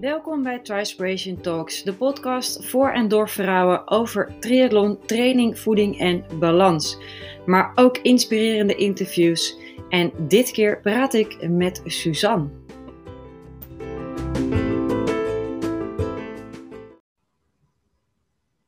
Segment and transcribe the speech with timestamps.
[0.00, 6.38] Welkom bij Trispiration Talks, de podcast voor en door vrouwen over triathlon, training, voeding en
[6.38, 6.98] balans.
[7.46, 9.56] Maar ook inspirerende interviews.
[9.88, 12.48] En dit keer praat ik met Suzanne.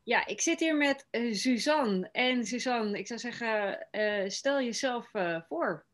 [0.03, 2.09] Ja, ik zit hier met uh, Suzanne.
[2.13, 5.85] En Suzanne, ik zou zeggen, uh, stel jezelf uh, voor.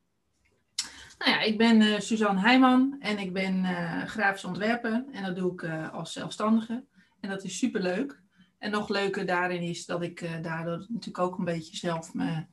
[1.18, 5.36] Nou ja, ik ben uh, Suzanne Heijman en ik ben uh, grafisch ontwerper en dat
[5.36, 6.84] doe ik uh, als zelfstandige.
[7.20, 8.22] En dat is super leuk.
[8.58, 12.48] En nog leuker daarin is dat ik daardoor natuurlijk ook een beetje zelf mijn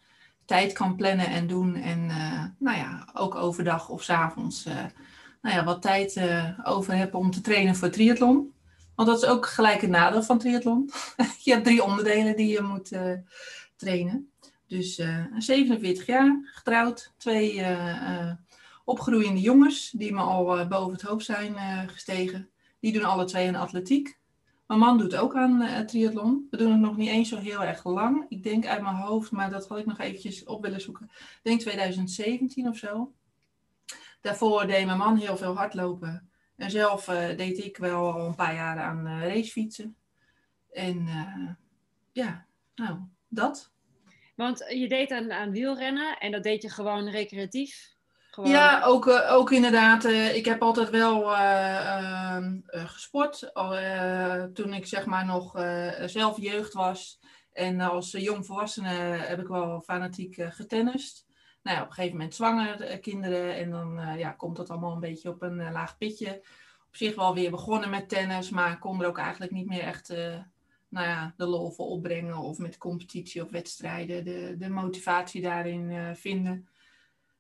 [0.46, 1.76] tijd kan plannen en doen.
[1.76, 2.06] En
[2.60, 4.64] nou ja, ook overdag of s avonds
[5.42, 6.22] nou ja, wat tijd
[6.64, 8.54] over heb om te trainen voor triathlon.
[8.96, 10.90] Want dat is ook gelijk een nadeel van triathlon.
[11.44, 12.92] je hebt drie onderdelen die je moet
[13.76, 14.32] trainen.
[14.68, 15.02] Dus
[15.38, 17.64] 47 jaar, getrouwd, twee
[18.86, 22.50] opgroeiende jongens die me al uh, boven het hoofd zijn uh, gestegen.
[22.80, 24.20] Die doen alle twee een atletiek.
[24.68, 26.48] Mijn man doet ook aan uh, triathlon.
[26.50, 28.26] We doen het nog niet eens zo heel erg lang.
[28.30, 31.10] Ik denk uit mijn hoofd, maar dat had ik nog eventjes op willen zoeken.
[31.16, 33.14] Ik denk 2017 of zo.
[34.22, 36.30] Daarvoor deed mijn man heel veel hardlopen.
[36.56, 39.96] En zelf deed ik wel al een paar jaar aan racefietsen.
[40.72, 41.08] En
[42.12, 43.72] ja, nou, dat.
[44.36, 47.95] Want je deed aan, aan wielrennen en dat deed je gewoon recreatief?
[48.44, 50.06] Ja, ook, uh, ook inderdaad.
[50.06, 53.54] Uh, ik heb altijd wel uh, gesport.
[53.54, 53.76] Al,
[54.54, 55.52] toen ik zeg maar nog
[56.06, 57.20] zelf jeugd was.
[57.52, 61.26] En als jongvolwassene heb ik wel fanatiek getennist.
[61.64, 63.56] Nou ja, op een gegeven moment zwanger, kinderen.
[63.56, 66.42] En dan ja, komt dat allemaal een beetje op een laag pitje.
[66.88, 68.50] Op zich wel weer begonnen met tennis.
[68.50, 70.10] Maar kon er ook eigenlijk niet meer echt
[70.90, 72.38] nou ja, de lol voor opbrengen.
[72.38, 74.26] Of met competitie of wedstrijden.
[74.26, 76.68] De, de motivatie daarin vinden.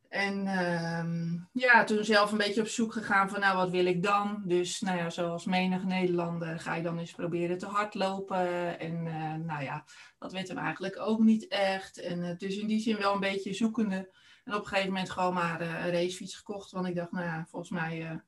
[0.09, 4.03] En uh, ja, toen zelf een beetje op zoek gegaan van, nou, wat wil ik
[4.03, 4.41] dan?
[4.45, 8.79] Dus, nou ja, zoals menig Nederlander ga je dan eens proberen te hardlopen.
[8.79, 9.85] En uh, nou ja,
[10.19, 11.99] dat werd hem eigenlijk ook niet echt.
[11.99, 14.13] En dus in die zin wel een beetje zoekende.
[14.44, 16.71] En op een gegeven moment gewoon maar uh, een racefiets gekocht.
[16.71, 18.21] Want ik dacht, nou ja, volgens mij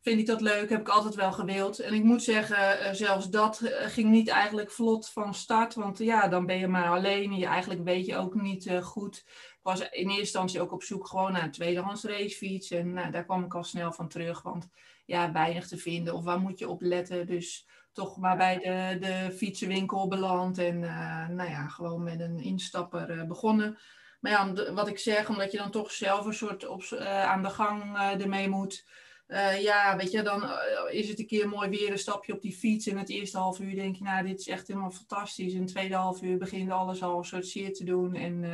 [0.00, 0.70] vind ik dat leuk.
[0.70, 1.78] Heb ik altijd wel gewild.
[1.78, 5.74] En ik moet zeggen, zelfs dat ging niet eigenlijk vlot van start.
[5.74, 7.30] Want ja, dan ben je maar alleen.
[7.30, 9.24] En je eigenlijk weet je ook niet goed
[9.64, 12.70] was in eerste instantie ook op zoek gewoon naar een tweedehands racefiets.
[12.70, 14.68] En nou, daar kwam ik al snel van terug, want
[15.04, 16.14] ja, weinig te vinden.
[16.14, 17.26] Of waar moet je op letten?
[17.26, 20.58] Dus toch maar bij de, de fietsenwinkel beland.
[20.58, 23.78] En uh, nou ja, gewoon met een instapper uh, begonnen.
[24.20, 27.42] Maar ja, wat ik zeg, omdat je dan toch zelf een soort op, uh, aan
[27.42, 28.86] de gang ermee moet.
[29.58, 30.50] Ja, weet je, dan
[30.90, 32.86] is het een keer mooi weer een stapje op die fiets.
[32.86, 35.52] En het eerste half uur denk je, nou, dit is echt helemaal fantastisch.
[35.52, 38.14] En het tweede half uur begint alles al een soort zeer te doen.
[38.14, 38.44] En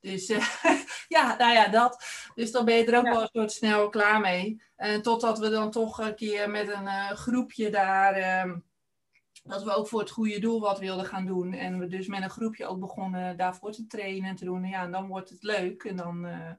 [0.00, 0.46] dus uh,
[1.16, 2.04] ja, nou ja, dat.
[2.34, 4.62] Dus dan ben je er ook wel een soort snel klaar mee.
[4.76, 8.54] En totdat we dan toch een keer met een groepje daar, uh,
[9.42, 11.52] dat we ook voor het goede doel wat wilden gaan doen.
[11.52, 14.62] En we dus met een groepje ook begonnen daarvoor te trainen en te doen.
[14.62, 15.84] En ja, en dan wordt het leuk.
[15.84, 16.50] En dan eh,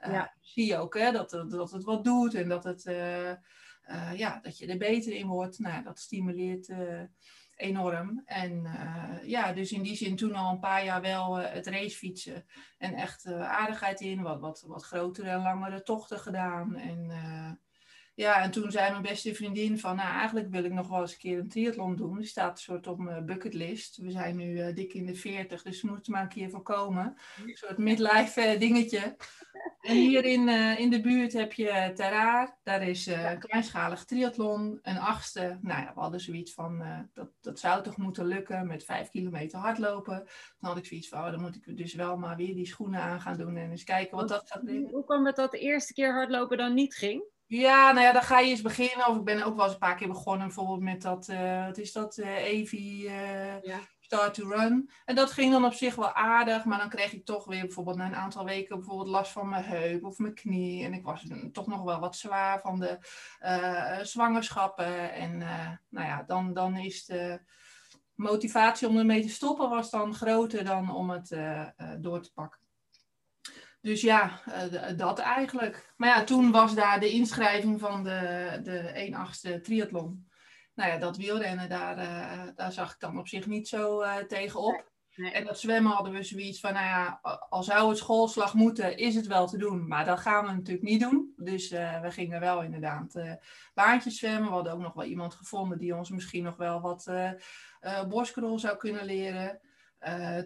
[0.00, 0.34] ja.
[0.40, 2.82] zie je ook hè, dat, dat het wat doet en dat, het,
[4.14, 5.58] ja, dat je er beter in wordt.
[5.58, 6.68] Nou, dat stimuleert
[7.58, 8.22] enorm.
[8.24, 11.66] En uh, ja, dus in die zin toen al een paar jaar wel uh, het
[11.66, 12.44] racefietsen
[12.78, 16.76] en echt uh, aardigheid in, wat, wat, wat grotere en langere tochten gedaan.
[16.76, 17.10] En
[18.18, 21.12] ja, en toen zei mijn beste vriendin van, nou eigenlijk wil ik nog wel eens
[21.12, 22.16] een keer een triathlon doen.
[22.18, 23.96] Die staat een soort op mijn bucketlist.
[23.96, 27.16] We zijn nu dik in de 40, dus we moeten maar een keer voorkomen.
[27.46, 29.16] Een soort midlife dingetje.
[29.80, 32.58] En hier in, uh, in de buurt heb je Terraar.
[32.62, 34.78] Daar is een kleinschalig triathlon.
[34.82, 35.58] Een achtste.
[35.60, 39.58] Nou ja, we hadden zoiets van, dat, dat zou toch moeten lukken met vijf kilometer
[39.58, 40.16] hardlopen.
[40.58, 43.00] Dan had ik zoiets van, oh, dan moet ik dus wel maar weer die schoenen
[43.00, 44.90] aan gaan doen en eens kijken wat dat gaat brengen.
[44.90, 47.36] Hoe kwam het dat de eerste keer hardlopen dan niet ging?
[47.48, 49.06] Ja, nou ja, dan ga je eens beginnen.
[49.06, 51.26] Of ik ben ook wel eens een paar keer begonnen, bijvoorbeeld met dat,
[51.66, 53.02] wat is dat, Evi...
[53.62, 54.90] Ja start to run.
[55.04, 57.96] En dat ging dan op zich wel aardig, maar dan kreeg ik toch weer bijvoorbeeld
[57.96, 60.84] na een aantal weken bijvoorbeeld last van mijn heup of mijn knie.
[60.84, 62.98] En ik was toch nog wel wat zwaar van de
[63.40, 65.12] uh, zwangerschappen.
[65.12, 67.40] En uh, nou ja, dan, dan is de
[68.14, 71.66] motivatie om ermee te stoppen was dan groter dan om het uh,
[71.98, 72.67] door te pakken.
[73.80, 74.40] Dus ja,
[74.96, 75.92] dat eigenlijk.
[75.96, 80.28] Maar ja, toen was daar de inschrijving van de, de 1 8 triathlon
[80.78, 84.16] nou ja, dat wielrennen, daar, uh, daar zag ik dan op zich niet zo uh,
[84.16, 84.90] tegenop.
[85.14, 85.32] Nee.
[85.32, 89.14] En dat zwemmen hadden we zoiets van, nou ja, al zou het schoolslag moeten, is
[89.14, 89.88] het wel te doen.
[89.88, 91.32] Maar dat gaan we natuurlijk niet doen.
[91.36, 93.38] Dus uh, we gingen wel inderdaad
[93.74, 94.48] baantjes zwemmen.
[94.48, 97.10] We hadden ook nog wel iemand gevonden die ons misschien nog wel wat
[98.08, 99.60] borstkrol zou kunnen leren.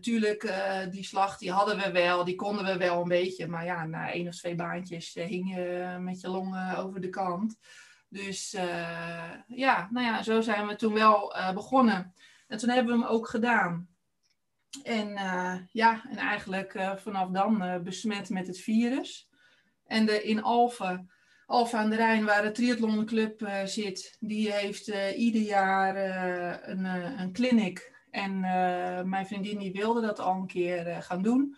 [0.00, 0.54] Tuurlijk,
[0.90, 3.46] die slag die hadden we wel, die konden we wel een beetje.
[3.46, 7.56] Maar ja, na één of twee baantjes hing je met je longen over de kant.
[8.08, 8.50] Dus
[9.46, 12.14] ja, nou ja, zo zijn we toen wel begonnen.
[12.48, 13.88] En toen hebben we hem ook gedaan.
[14.82, 15.08] En
[15.72, 19.28] ja, en eigenlijk vanaf dan besmet met het virus.
[19.86, 21.10] En de, in Alphen
[21.52, 26.56] Alfa aan de Rijn, waar de triathlonclub uh, zit, die heeft uh, ieder jaar uh,
[26.62, 26.84] een,
[27.20, 27.91] een clinic.
[28.12, 28.40] En
[29.08, 31.56] mijn vriendin die wilde dat al een keer gaan doen.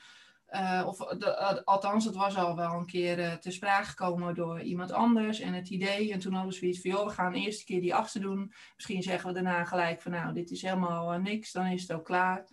[0.86, 5.40] of de, althans, het was al wel een keer te sprake gekomen door iemand anders.
[5.40, 7.80] En het idee, en toen hadden we zoiets van, joh, we gaan de eerste keer
[7.80, 8.52] die achter doen.
[8.74, 12.04] Misschien zeggen we daarna gelijk van, nou, dit is helemaal niks, dan is het ook
[12.04, 12.44] klaar.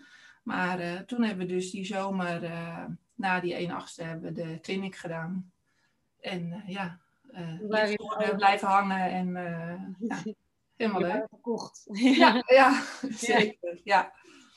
[0.44, 2.52] Maar toen hebben we dus die zomer,
[3.16, 5.52] na die 1 achtste, hebben we de clinic gedaan.
[6.20, 7.00] En ja,
[7.32, 7.68] uh,
[8.36, 10.24] blijven hangen en ja,
[10.82, 11.28] helemaal leuk.
[11.30, 11.82] Gekocht.
[12.18, 13.80] Ja, ja, zeker.
[13.84, 14.14] Ja.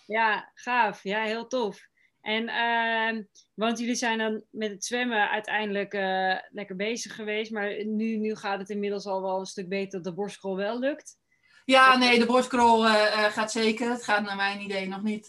[0.06, 1.02] ja, gaaf.
[1.02, 1.78] Ja, heel tof.
[2.20, 3.22] En uh,
[3.54, 8.36] want jullie zijn dan met het zwemmen uiteindelijk uh, lekker bezig geweest, maar nu, nu
[8.36, 11.16] gaat het inmiddels al wel een stuk beter dat de borstkrol wel lukt.
[11.64, 12.82] Ja, nee, de borstkrol
[13.30, 13.90] gaat zeker.
[13.90, 15.26] Het gaat naar mijn idee nog niet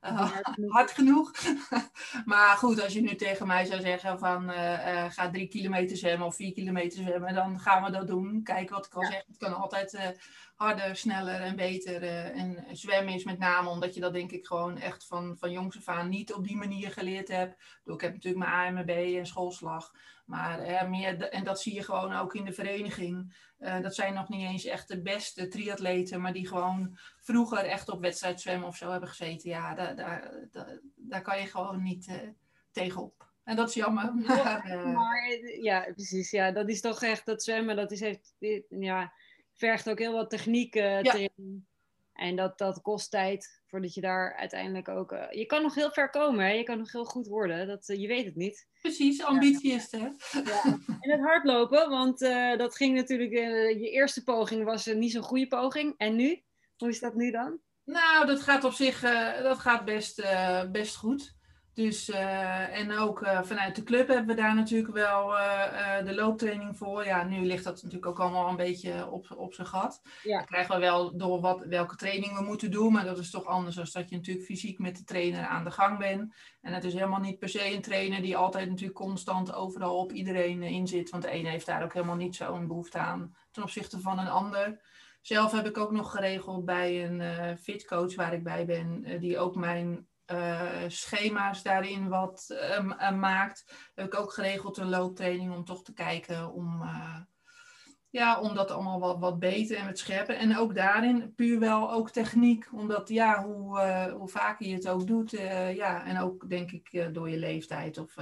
[0.00, 0.32] uh,
[0.66, 1.32] hard genoeg.
[2.24, 5.96] maar goed, als je nu tegen mij zou zeggen van uh, uh, ga drie kilometer
[5.96, 8.42] zwemmen of vier kilometer zwemmen, dan gaan we dat doen.
[8.42, 9.10] Kijk wat ik al ja.
[9.10, 10.16] zeg, het kan altijd
[10.56, 12.02] harder, sneller en beter.
[12.32, 15.76] en zwemmen is met name omdat je dat denk ik gewoon echt van, van jongs
[15.76, 17.62] af aan niet op die manier geleerd hebt.
[17.84, 19.92] Ik heb natuurlijk mijn AMB en schoolslag.
[20.28, 23.36] Maar meer, en dat zie je gewoon ook in de vereniging.
[23.58, 27.88] Uh, dat zijn nog niet eens echt de beste triatleten, maar die gewoon vroeger echt
[27.88, 29.50] op wedstrijd zwemmen of zo hebben gezeten.
[29.50, 32.16] Ja, daar, daar, daar, daar kan je gewoon niet uh,
[32.70, 33.30] tegenop.
[33.44, 34.14] En dat is jammer.
[34.26, 34.94] Maar, uh...
[34.94, 36.30] maar, ja, precies.
[36.30, 37.76] Ja, dat is toch echt dat zwemmen.
[37.76, 38.34] Dat is, heeft,
[38.68, 39.12] ja,
[39.52, 40.74] vergt ook heel wat techniek.
[40.74, 41.28] Ja.
[42.18, 45.12] En dat, dat kost tijd voordat je daar uiteindelijk ook.
[45.12, 46.50] Uh, je kan nog heel ver komen, hè?
[46.50, 47.66] je kan nog heel goed worden.
[47.66, 48.68] Dat, uh, je weet het niet.
[48.80, 50.00] Precies, ambitie is het.
[50.00, 50.08] Hè?
[50.40, 50.62] Ja.
[51.00, 53.32] En het hardlopen, want uh, dat ging natuurlijk.
[53.80, 55.94] je eerste poging was niet zo'n goede poging.
[55.96, 56.42] En nu?
[56.76, 57.60] Hoe is dat nu dan?
[57.84, 59.00] Nou, dat gaat op zich
[59.42, 60.22] dat gaat best,
[60.72, 61.36] best goed.
[61.78, 66.14] Dus, uh, en ook uh, vanuit de club hebben we daar natuurlijk wel uh, de
[66.14, 67.04] looptraining voor.
[67.04, 70.02] Ja, nu ligt dat natuurlijk ook allemaal een beetje op, op zijn gat.
[70.22, 70.36] Ja.
[70.36, 72.92] Dan krijgen we wel door wat, welke training we moeten doen.
[72.92, 75.70] Maar dat is toch anders dan dat je natuurlijk fysiek met de trainer aan de
[75.70, 76.34] gang bent.
[76.60, 80.12] En het is helemaal niet per se een trainer die altijd natuurlijk constant overal op
[80.12, 81.10] iedereen in zit.
[81.10, 84.28] Want de ene heeft daar ook helemaal niet zo'n behoefte aan ten opzichte van een
[84.28, 84.80] ander.
[85.20, 89.18] Zelf heb ik ook nog geregeld bij een fitcoach waar ik bij ben.
[89.20, 90.06] die ook mijn
[90.88, 93.64] schema's daarin wat uh, maakt.
[93.94, 96.82] Heb ik ook geregeld een looptraining om toch te kijken om,
[98.10, 100.34] ja, om dat allemaal wat, wat beter en wat scherper.
[100.34, 102.68] En ook daarin puur wel ook techniek.
[102.72, 103.80] Omdat ja, hoe,
[104.16, 108.14] hoe vaker je het ook doet, ja, en ook denk ik door je leeftijd of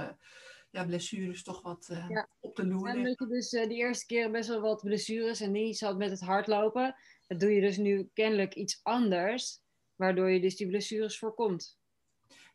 [0.69, 2.29] ja, blessures toch wat ja.
[2.39, 2.89] op de loer.
[2.89, 6.09] En dat je dus de eerste keer best wel wat blessures en niet zat met
[6.09, 6.95] het hardlopen.
[7.27, 9.61] Dat doe je dus nu kennelijk iets anders,
[9.95, 11.77] waardoor je dus die blessures voorkomt.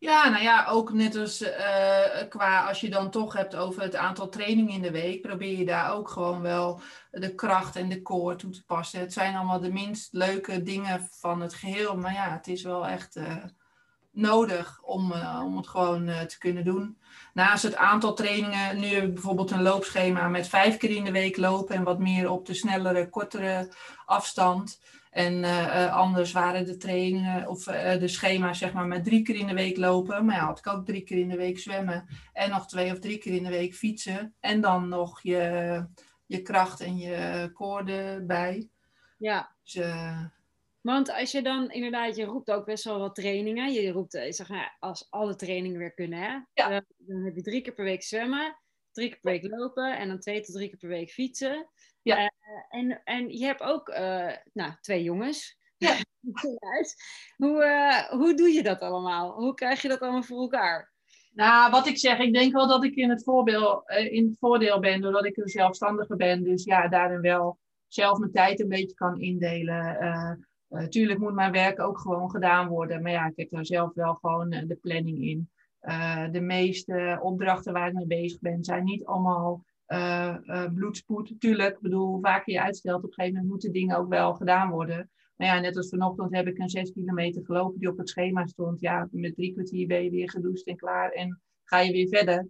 [0.02, 3.96] Ja, nou ja, ook net als uh, qua als je dan toch hebt over het
[3.96, 8.02] aantal trainingen in de week, probeer je daar ook gewoon wel de kracht en de
[8.02, 9.00] core toe te passen.
[9.00, 12.86] Het zijn allemaal de minst leuke dingen van het geheel, maar ja, het is wel
[12.86, 13.36] echt uh,
[14.10, 15.12] nodig om,
[15.42, 16.98] om het gewoon te kunnen doen.
[17.34, 21.74] Naast het aantal trainingen, nu bijvoorbeeld een loopschema met vijf keer in de week lopen
[21.74, 23.72] en wat meer op de snellere, kortere
[24.06, 24.80] afstand.
[25.12, 29.34] En uh, anders waren de trainingen of uh, de schema's zeg maar met drie keer
[29.34, 30.24] in de week lopen.
[30.24, 32.06] Maar ja, had ik ook drie keer in de week zwemmen.
[32.32, 34.34] En nog twee of drie keer in de week fietsen.
[34.40, 35.86] En dan nog je,
[36.26, 38.68] je kracht en je koorden bij.
[39.18, 39.54] Ja.
[39.62, 39.84] Dus,
[40.80, 43.72] Want als je dan inderdaad, je roept ook best wel wat trainingen.
[43.72, 46.38] Je roept, zeg maar, als alle trainingen weer kunnen, hè?
[46.54, 46.82] Ja.
[46.96, 48.56] Dan heb je drie keer per week zwemmen,
[48.92, 51.68] drie keer per week lopen en dan twee tot drie keer per week fietsen.
[52.02, 52.18] Ja.
[52.18, 52.28] Uh,
[52.68, 55.58] en, en je hebt ook uh, nou, twee jongens.
[55.76, 55.96] Ja.
[57.36, 59.32] hoe, uh, hoe doe je dat allemaal?
[59.32, 60.92] Hoe krijg je dat allemaal voor elkaar?
[61.32, 64.80] Nou, wat ik zeg, ik denk wel dat ik in het, voorbeeld, in het voordeel
[64.80, 66.42] ben, doordat ik een zelfstandige ben.
[66.42, 67.58] Dus ja, daarin wel
[67.88, 70.46] zelf mijn tijd een beetje kan indelen.
[70.88, 73.02] Tuurlijk moet mijn werk ook gewoon gedaan worden.
[73.02, 75.50] Maar ja, ik heb daar zelf wel gewoon de planning in.
[76.30, 81.34] De meeste opdrachten waar ik mee bezig ben, zijn niet allemaal uh, bloedspoed.
[81.38, 84.70] Tuurlijk, ik bedoel, vaker je uitstelt, op een gegeven moment moeten dingen ook wel gedaan
[84.70, 85.10] worden.
[85.36, 88.46] Maar ja, net als vanochtend heb ik een 6 kilometer gelopen die op het schema
[88.46, 88.80] stond.
[88.80, 92.48] Ja, met drie kwartier ben je weer gedoucht en klaar en ga je weer verder.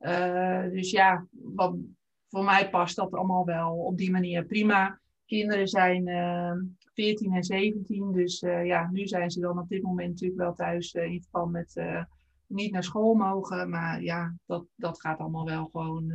[0.00, 1.76] Uh, dus ja, wat,
[2.28, 5.00] voor mij past dat allemaal wel op die manier prima.
[5.26, 6.52] Kinderen zijn uh,
[6.94, 10.54] 14 en 17, dus uh, ja, nu zijn ze dan op dit moment natuurlijk wel
[10.54, 11.74] thuis in verband met
[12.52, 13.70] niet naar school mogen.
[13.70, 16.12] Maar ja, dat, dat gaat allemaal wel gewoon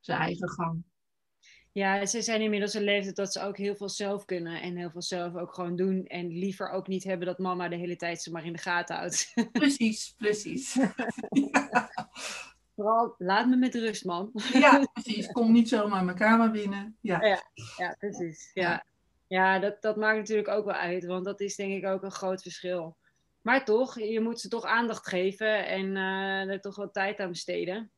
[0.00, 0.82] zijn eigen gang.
[1.72, 4.90] Ja, ze zijn inmiddels een leeftijd dat ze ook heel veel zelf kunnen en heel
[4.90, 6.06] veel zelf ook gewoon doen.
[6.06, 8.96] En liever ook niet hebben dat mama de hele tijd ze maar in de gaten
[8.96, 9.32] houdt.
[9.52, 10.74] Precies, precies.
[11.30, 11.90] ja.
[12.74, 14.30] Vooral, laat me met rust, man.
[14.52, 15.26] Ja, precies.
[15.26, 16.96] Kom niet zomaar mijn kamer binnen.
[17.00, 17.42] Ja, ja,
[17.76, 18.50] ja precies.
[18.54, 18.84] Ja,
[19.26, 22.10] ja dat, dat maakt natuurlijk ook wel uit, want dat is denk ik ook een
[22.10, 22.96] groot verschil.
[23.48, 27.28] Maar toch, je moet ze toch aandacht geven en uh, er toch wat tijd aan
[27.28, 27.90] besteden.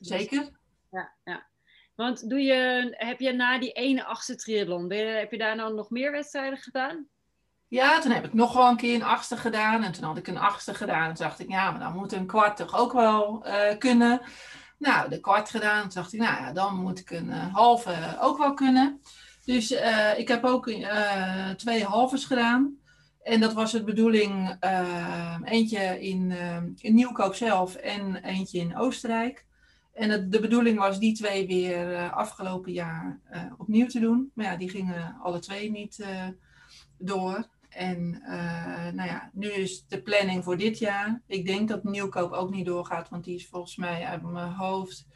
[0.00, 0.50] Zeker.
[0.90, 1.46] ja, ja.
[1.94, 5.90] Want doe je, heb je na die ene achtste triathlon, heb je daar nou nog
[5.90, 7.06] meer wedstrijden gedaan?
[7.68, 9.82] Ja, toen heb ik nog wel een keer een achtste gedaan.
[9.82, 11.08] En toen had ik een achtste gedaan.
[11.08, 14.20] En toen dacht ik, ja, maar dan moet een kwart toch ook wel uh, kunnen.
[14.78, 15.82] Nou, de kwart gedaan.
[15.82, 19.00] Toen dacht ik, nou ja, dan moet ik een uh, halve ook wel kunnen.
[19.44, 20.70] Dus uh, ik heb ook
[21.56, 22.84] twee halves gedaan.
[23.26, 24.56] En dat was de bedoeling,
[25.44, 26.30] eentje in,
[26.76, 29.44] in Nieuwkoop zelf en eentje in Oostenrijk.
[29.94, 33.20] En het, de bedoeling was die twee weer uh, afgelopen jaar
[33.58, 34.30] opnieuw te doen.
[34.34, 36.06] Maar ja, die gingen alle twee niet
[36.98, 37.46] door.
[37.68, 38.22] En
[38.94, 41.22] nou ja, nu is de planning voor dit jaar.
[41.26, 45.06] Ik denk dat Nieuwkoop ook niet doorgaat, want die is volgens mij uit mijn hoofd.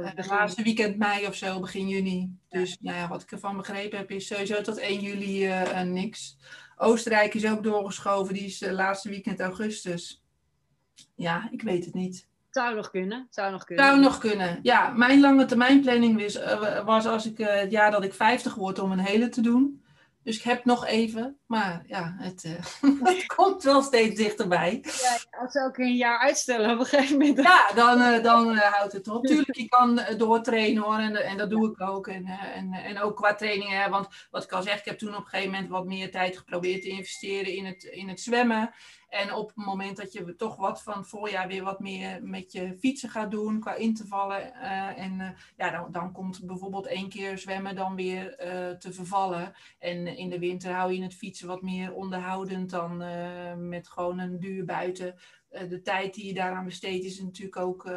[0.00, 2.36] Het laatste weekend mei of zo, begin juni.
[2.48, 5.52] Dus nou ja, wat ik ervan begrepen heb, is sowieso tot 1 juli
[5.84, 6.36] niks.
[6.76, 10.22] Oostenrijk is ook doorgeschoven, die is laatste weekend augustus.
[11.14, 12.26] Ja, ik weet het niet.
[12.50, 13.26] Zou nog kunnen.
[13.30, 13.84] Zou nog kunnen.
[13.84, 14.58] Zou nog kunnen.
[14.62, 16.38] Ja, mijn lange termijn planning was,
[16.84, 19.81] was als ik uh, het jaar dat ik 50 word om een hele te doen.
[20.24, 22.52] Dus ik heb nog even, maar ja, het, uh,
[23.14, 24.80] het komt wel steeds dichterbij.
[24.82, 27.38] Ja, als ze ook een jaar uitstellen op een gegeven moment.
[27.38, 29.24] Ja, dan, uh, dan houdt het op.
[29.24, 32.06] Tuurlijk, je kan doortrainen hoor, en, en dat doe ik ook.
[32.06, 35.24] En, en, en ook qua trainingen, want wat ik al zeg, ik heb toen op
[35.24, 38.74] een gegeven moment wat meer tijd geprobeerd te investeren in het, in het zwemmen.
[39.12, 42.52] En op het moment dat je toch wat van het voorjaar weer wat meer met
[42.52, 44.52] je fietsen gaat doen qua intervallen.
[44.54, 48.92] Uh, en uh, ja, dan, dan komt bijvoorbeeld één keer zwemmen dan weer uh, te
[48.92, 49.54] vervallen.
[49.78, 52.96] En in de winter hou je het fietsen wat meer onderhoudend dan
[53.68, 55.14] met gewoon een duur buiten.
[55.68, 57.90] de tijd die je daaraan besteedt is natuurlijk ook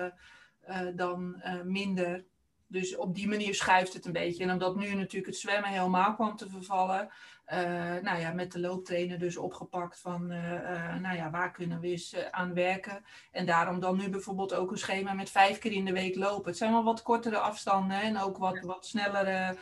[0.96, 2.26] dan minder.
[2.68, 4.44] Dus op die manier schuift het een beetje.
[4.44, 7.10] En omdat nu natuurlijk het zwemmen helemaal kwam te vervallen,
[7.54, 7.58] uh,
[8.02, 11.88] nou ja, met de looptrainer dus opgepakt van, uh, uh, nou ja, waar kunnen we
[11.88, 13.04] eens aan werken.
[13.32, 16.48] En daarom dan nu bijvoorbeeld ook een schema met vijf keer in de week lopen.
[16.50, 19.58] Het zijn wel wat kortere afstanden en ook wat, wat snellere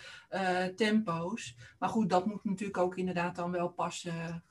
[0.75, 1.55] tempo's.
[1.79, 4.43] Maar goed, dat moet natuurlijk ook inderdaad dan wel passen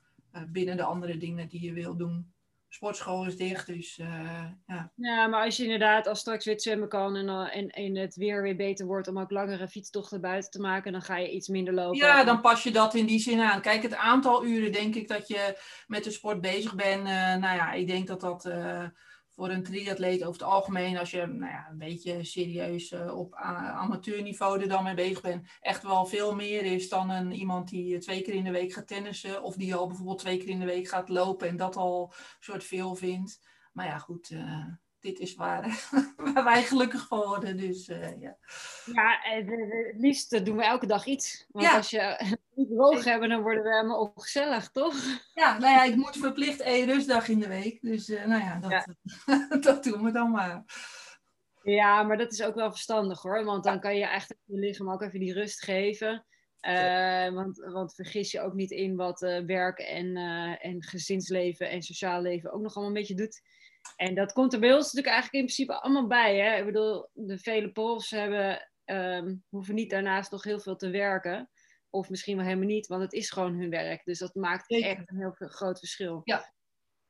[0.49, 2.33] binnen de andere dingen die je wil doen
[2.75, 4.93] sportschool is dicht, dus uh, ja.
[4.95, 8.14] Ja, maar als je inderdaad als straks weer zwemmen kan en, uh, en, en het
[8.14, 11.49] weer weer beter wordt om ook langere fietstochten buiten te maken, dan ga je iets
[11.49, 11.97] minder lopen.
[11.99, 13.61] Ja, dan pas je dat in die zin aan.
[13.61, 17.57] Kijk, het aantal uren denk ik dat je met de sport bezig bent, uh, nou
[17.57, 18.45] ja, ik denk dat dat
[19.35, 23.35] voor een triatleet over het algemeen, als je nou ja, een beetje serieus uh, op
[23.35, 27.99] amateurniveau er dan mee bezig bent, echt wel veel meer is dan een, iemand die
[27.99, 29.43] twee keer in de week gaat tennissen.
[29.43, 32.65] Of die al bijvoorbeeld twee keer in de week gaat lopen en dat al soort
[32.65, 33.51] veel vindt.
[33.73, 34.67] Maar ja, goed, uh,
[35.03, 35.89] dit is waar,
[36.33, 37.57] waar wij gelukkig van worden.
[37.57, 38.37] Dus, uh, ja,
[38.93, 41.47] ja het liefst doen we elke dag iets.
[41.49, 41.77] Want ja.
[41.77, 42.17] als je
[42.55, 44.95] niet droog hebben, dan worden we helemaal ongezellig, toch?
[45.35, 47.79] Ja, nou ja, ik moet verplicht één rustdag in de week.
[47.81, 48.87] Dus uh, nou ja dat, ja.
[49.61, 50.65] dat doen we dan maar.
[51.63, 53.45] Ja, maar dat is ook wel verstandig hoor.
[53.45, 56.25] Want dan kan je echt je lichaam ook even die rust geven.
[56.69, 60.17] Uh, want, want vergis je ook niet in wat werk en,
[60.61, 63.43] en gezinsleven en sociaal leven ook nog allemaal een beetje doet.
[63.97, 66.39] En dat komt er bij ons natuurlijk eigenlijk in principe allemaal bij.
[66.39, 66.59] Hè?
[66.59, 71.51] Ik bedoel, de vele profs hebben, um, hoeven niet daarnaast nog heel veel te werken.
[71.91, 74.05] Of misschien wel helemaal niet, want het is gewoon hun werk.
[74.05, 74.91] Dus dat maakt zeker.
[74.91, 76.21] echt een heel groot verschil.
[76.25, 76.53] Ja,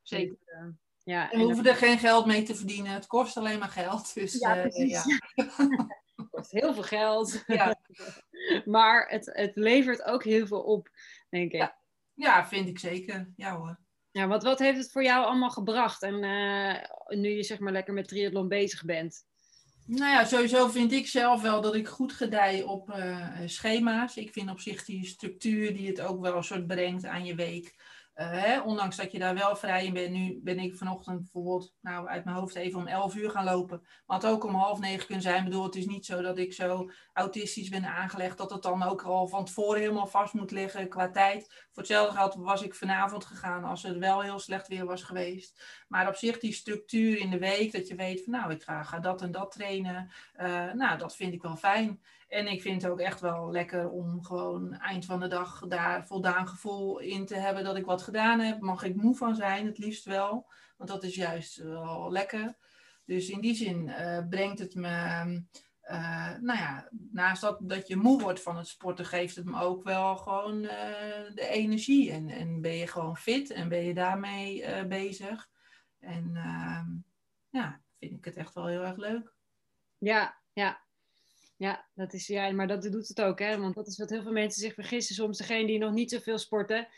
[0.02, 0.36] zeker.
[0.44, 0.68] Dus, uh,
[1.04, 2.92] ja, en we hoeven er geen geld mee te verdienen.
[2.92, 4.14] Het kost alleen maar geld.
[4.14, 5.04] Dus, ja, precies.
[5.04, 5.18] ja.
[6.16, 7.42] het kost heel veel geld.
[7.46, 7.80] Ja.
[8.64, 10.88] maar het, het levert ook heel veel op,
[11.28, 11.60] denk ik.
[11.60, 11.78] Ja,
[12.14, 13.32] ja vind ik zeker.
[13.36, 13.81] Ja hoor.
[14.12, 16.02] Ja, wat, wat heeft het voor jou allemaal gebracht?
[16.02, 16.76] En uh,
[17.18, 19.24] nu je zeg maar lekker met triathlon bezig bent.
[19.86, 24.16] Nou ja, sowieso vind ik zelf wel dat ik goed gedij op uh, schema's.
[24.16, 27.34] Ik vind op zich die structuur die het ook wel een soort brengt aan je
[27.34, 27.74] week.
[28.24, 30.10] Hè, ondanks dat je daar wel vrij in bent.
[30.10, 33.86] Nu ben ik vanochtend bijvoorbeeld nou, uit mijn hoofd even om 11 uur gaan lopen.
[34.06, 35.38] Maar het ook om half negen kunnen zijn.
[35.38, 38.38] Ik bedoel, het is niet zo dat ik zo autistisch ben aangelegd.
[38.38, 41.46] Dat het dan ook al van tevoren helemaal vast moet liggen qua tijd.
[41.70, 45.84] Voor hetzelfde geld was ik vanavond gegaan als het wel heel slecht weer was geweest.
[45.88, 47.72] Maar op zich die structuur in de week.
[47.72, 50.10] Dat je weet van nou, ik ga, ga dat en dat trainen.
[50.36, 52.00] Uh, nou, dat vind ik wel fijn.
[52.32, 56.06] En ik vind het ook echt wel lekker om gewoon eind van de dag daar
[56.06, 58.60] voldaan gevoel in te hebben dat ik wat gedaan heb.
[58.60, 60.50] Mag ik moe van zijn, het liefst wel.
[60.76, 62.56] Want dat is juist wel lekker.
[63.04, 64.88] Dus in die zin uh, brengt het me
[65.84, 69.60] uh, nou ja, naast dat, dat je moe wordt van het sporten, geeft het me
[69.60, 70.70] ook wel gewoon uh,
[71.34, 72.12] de energie.
[72.12, 75.48] En, en ben je gewoon fit en ben je daarmee bezig.
[75.98, 76.88] En ehm,
[77.50, 79.34] ja, vind ik het echt wel heel erg leuk.
[79.98, 80.80] Ja, ja.
[81.62, 83.58] Ja, dat is, ja, maar dat doet het ook, hè?
[83.58, 85.14] Want dat is wat heel veel mensen zich vergissen.
[85.14, 86.88] Soms degene die nog niet zoveel sporten,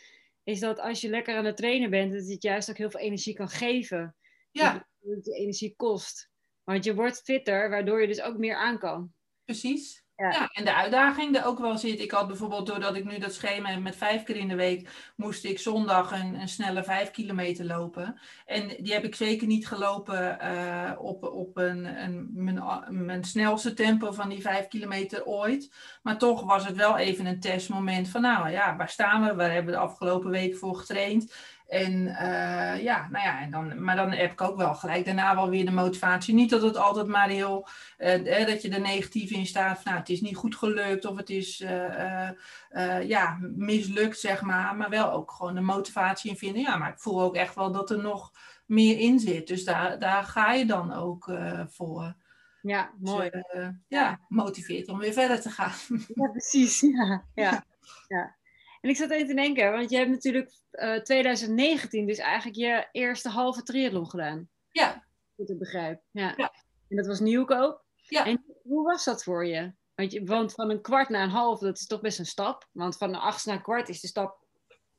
[0.44, 3.00] is dat als je lekker aan het trainen bent, dat het juist ook heel veel
[3.00, 4.16] energie kan geven.
[4.50, 4.72] Ja.
[4.72, 6.30] Dat het je energie kost.
[6.62, 9.12] Want je wordt fitter, waardoor je dus ook meer aan kan.
[9.44, 10.03] Precies.
[10.16, 10.50] Ja.
[10.52, 12.00] en de uitdaging er ook wel zit.
[12.00, 15.12] Ik had bijvoorbeeld, doordat ik nu dat schema heb met vijf keer in de week,
[15.16, 18.20] moest ik zondag een, een snelle vijf kilometer lopen.
[18.46, 23.74] En die heb ik zeker niet gelopen uh, op, op een, een, mijn, mijn snelste
[23.74, 25.72] tempo van die vijf kilometer ooit.
[26.02, 29.34] Maar toch was het wel even een testmoment van, nou ja, waar staan we?
[29.34, 31.34] Waar hebben we de afgelopen week voor getraind?
[31.68, 35.34] En uh, ja, nou ja, en dan, maar dan heb ik ook wel gelijk daarna
[35.34, 36.34] wel weer de motivatie.
[36.34, 37.68] Niet dat het altijd maar heel,
[37.98, 41.16] uh, dat je er negatief in staat van nou, het is niet goed gelukt of
[41.16, 44.76] het is uh, ja, mislukt, zeg maar.
[44.76, 46.62] Maar wel ook gewoon de motivatie in vinden.
[46.62, 48.32] Ja, maar ik voel ook echt wel dat er nog
[48.66, 49.46] meer in zit.
[49.46, 51.32] Dus daar, daar ga je dan ook
[51.66, 52.14] voor.
[52.62, 53.30] Ja, mooi.
[53.30, 55.72] Dus, ja, motiveert om weer verder te gaan.
[56.14, 56.80] Ja, precies.
[56.80, 57.64] Ja, ja.
[58.16, 58.36] ja.
[58.84, 62.88] En ik zat even te denken, want je hebt natuurlijk uh, 2019 dus eigenlijk je
[62.92, 64.48] eerste halve triathlon gedaan.
[64.70, 65.04] Ja.
[65.36, 66.02] Goed te begrijp.
[66.10, 66.34] Ja.
[66.36, 66.52] ja.
[66.88, 67.84] En dat was nieuwkoop.
[68.08, 68.26] Ja.
[68.26, 69.72] En hoe was dat voor je?
[69.94, 70.24] Want, je?
[70.24, 72.68] want van een kwart naar een half, dat is toch best een stap.
[72.72, 74.46] Want van een acht naar een kwart is de stap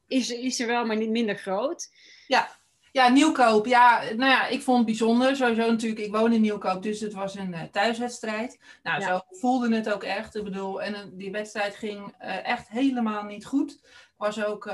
[0.08, 1.90] is, is er wel, maar niet minder groot.
[2.28, 2.60] Ja.
[2.96, 3.66] Ja, Nieuwkoop.
[3.66, 5.36] Ja, nou ja, ik vond het bijzonder.
[5.36, 8.60] Sowieso natuurlijk, ik woon in Nieuwkoop, dus het was een uh, thuiswedstrijd.
[8.84, 9.08] Nou, ja.
[9.08, 10.36] zo voelde het ook echt.
[10.36, 13.72] Ik bedoel, en uh, die wedstrijd ging uh, echt helemaal niet goed.
[13.84, 14.72] Ik was ook,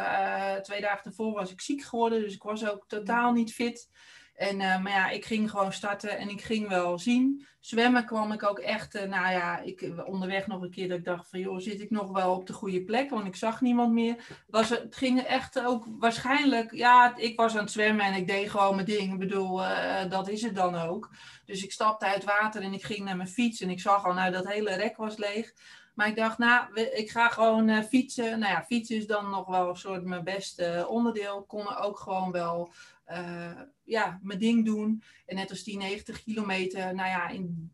[0.62, 3.90] twee dagen ervoor was ik ziek geworden, dus ik was ook totaal niet fit.
[4.33, 7.45] En, uh, maar ja, ik ging gewoon starten en ik ging wel zien.
[7.59, 11.05] Zwemmen kwam ik ook echt, uh, nou ja, ik, onderweg nog een keer dat ik
[11.05, 13.09] dacht van, joh, zit ik nog wel op de goede plek?
[13.09, 14.44] Want ik zag niemand meer.
[14.48, 18.50] Was, het ging echt ook waarschijnlijk, ja, ik was aan het zwemmen en ik deed
[18.50, 19.13] gewoon mijn ding.
[19.13, 21.09] Ik bedoel, uh, dat is het dan ook.
[21.46, 24.13] Dus ik stapte uit water en ik ging naar mijn fiets en ik zag al,
[24.13, 25.53] nou, dat hele rek was leeg.
[25.94, 28.39] Maar ik dacht, nou, ik ga gewoon fietsen.
[28.39, 31.44] Nou ja, fietsen is dan nog wel een soort mijn beste onderdeel.
[31.44, 32.74] Kon ook gewoon wel
[33.07, 35.03] uh, ja, mijn ding doen.
[35.25, 37.72] En net als die 90 kilometer, nou ja, in,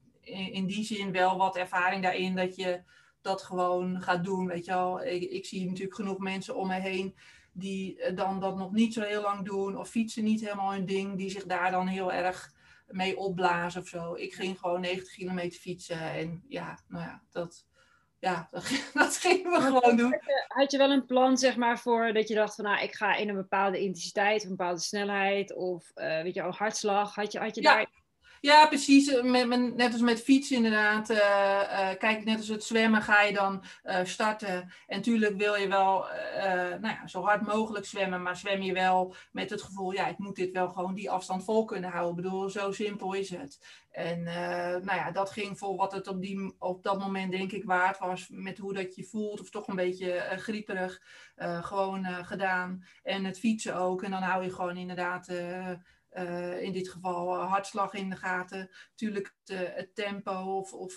[0.52, 2.82] in, die zin wel wat ervaring daarin dat je
[3.22, 4.48] dat gewoon gaat doen.
[4.48, 7.16] Weet je wel, ik, ik zie natuurlijk genoeg mensen om me heen
[7.52, 9.78] die dan dat nog niet zo heel lang doen.
[9.78, 12.54] Of fietsen niet helemaal hun ding, die zich daar dan heel erg
[12.88, 14.16] mee opblazen of zo.
[14.16, 17.67] Ik ging gewoon 90 kilometer fietsen en ja, nou ja, dat
[18.20, 20.20] ja, dat, dat gingen we gewoon doen.
[20.48, 23.16] Had je wel een plan, zeg maar, voor dat je dacht van, nou, ik ga
[23.16, 27.16] in een bepaalde intensiteit, een bepaalde snelheid of, uh, weet je, al hartslag.
[27.16, 27.76] Had je, had je ja.
[27.76, 28.06] daar...
[28.42, 29.22] Ja, precies.
[29.22, 31.10] Met, net als met fietsen inderdaad.
[31.10, 33.64] Uh, uh, kijk, net als het zwemmen ga je dan
[34.04, 34.72] starten.
[34.88, 36.06] En natuurlijk wil je wel
[36.80, 38.22] nou ja, zo hard mogelijk zwemmen.
[38.22, 41.44] Maar zwem je wel met het gevoel, ja, ik moet dit wel gewoon die afstand
[41.44, 42.18] vol kunnen houden.
[42.18, 43.60] Ik bedoel, zo simpel is het.
[43.92, 47.64] En nou ja, dat ging voor wat het op, die, op dat moment denk ik
[47.64, 48.28] waard was.
[48.30, 49.42] Met hoe dat je voelt.
[49.42, 51.02] Of toch een beetje grieperig.
[51.62, 52.84] gewoon gedaan.
[53.04, 54.04] En het fietsen ook.
[54.04, 55.28] En dan hou je gewoon inderdaad...
[56.14, 58.70] Uh, in dit geval uh, hartslag in de gaten.
[58.90, 60.96] Natuurlijk het, uh, het tempo of, of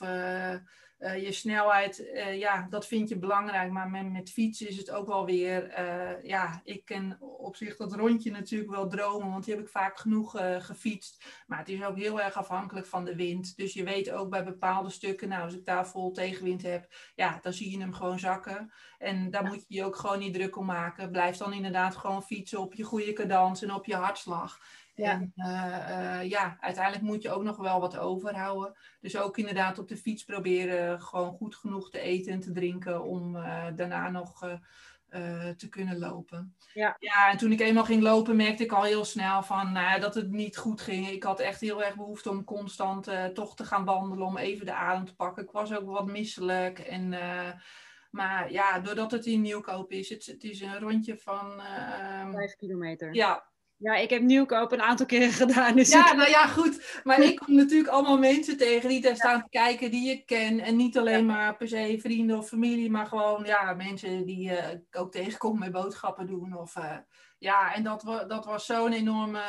[0.98, 2.10] je snelheid.
[2.32, 3.70] ja, dat vind je belangrijk.
[3.70, 5.80] Maar met, met fietsen is het ook wel weer...
[6.26, 9.30] ja, ik ken op zich dat rondje natuurlijk wel dromen.
[9.30, 11.24] Want die heb ik vaak genoeg gefietst.
[11.46, 13.56] Maar het is ook heel erg afhankelijk van de wind.
[13.56, 15.28] Dus je weet ook bij bepaalde stukken...
[15.28, 16.94] Nou, als ik daar vol tegenwind heb...
[17.14, 18.72] Ja, dan zie je hem gewoon zakken.
[18.98, 21.10] En daar moet je je ook gewoon niet druk om maken.
[21.10, 24.58] Blijf dan inderdaad gewoon fietsen op je goede cadans en op je hartslag.
[25.00, 25.12] Ja.
[25.12, 28.76] En uh, uh, ja, uiteindelijk moet je ook nog wel wat overhouden.
[29.00, 33.04] Dus ook inderdaad op de fiets proberen gewoon goed genoeg te eten en te drinken
[33.04, 34.58] om uh, daarna nog
[35.56, 36.54] te kunnen lopen.
[36.74, 36.96] Ja.
[36.98, 40.14] ja, en toen ik eenmaal ging lopen merkte ik al heel snel van, nou, dat
[40.14, 41.08] het niet goed ging.
[41.08, 44.74] Ik had echt heel erg behoefte om constant toch te gaan wandelen, om even de
[44.74, 45.42] adem te pakken.
[45.42, 47.14] Ik was ook wat misselijk en...
[48.10, 51.52] maar ja, doordat het in Nieuwkoop is, het, het is een rondje van...
[51.60, 53.14] Uh, Vijf kilometer.
[53.14, 53.49] Ja,
[53.80, 55.76] ja, ik heb Nieuwkoop een aantal keren gedaan.
[55.76, 57.00] Dus ja, nou ja, goed.
[57.04, 60.60] Maar ik kom natuurlijk allemaal mensen tegen die daar staan te kijken, die je ken.
[60.60, 64.70] En niet alleen maar per se vrienden of familie, maar gewoon ja, mensen die uh,
[64.70, 66.56] ik ook tegenkom met boodschappen doen.
[66.56, 66.96] Of, uh,
[67.38, 69.42] ja, en dat, dat was zo'n enorme,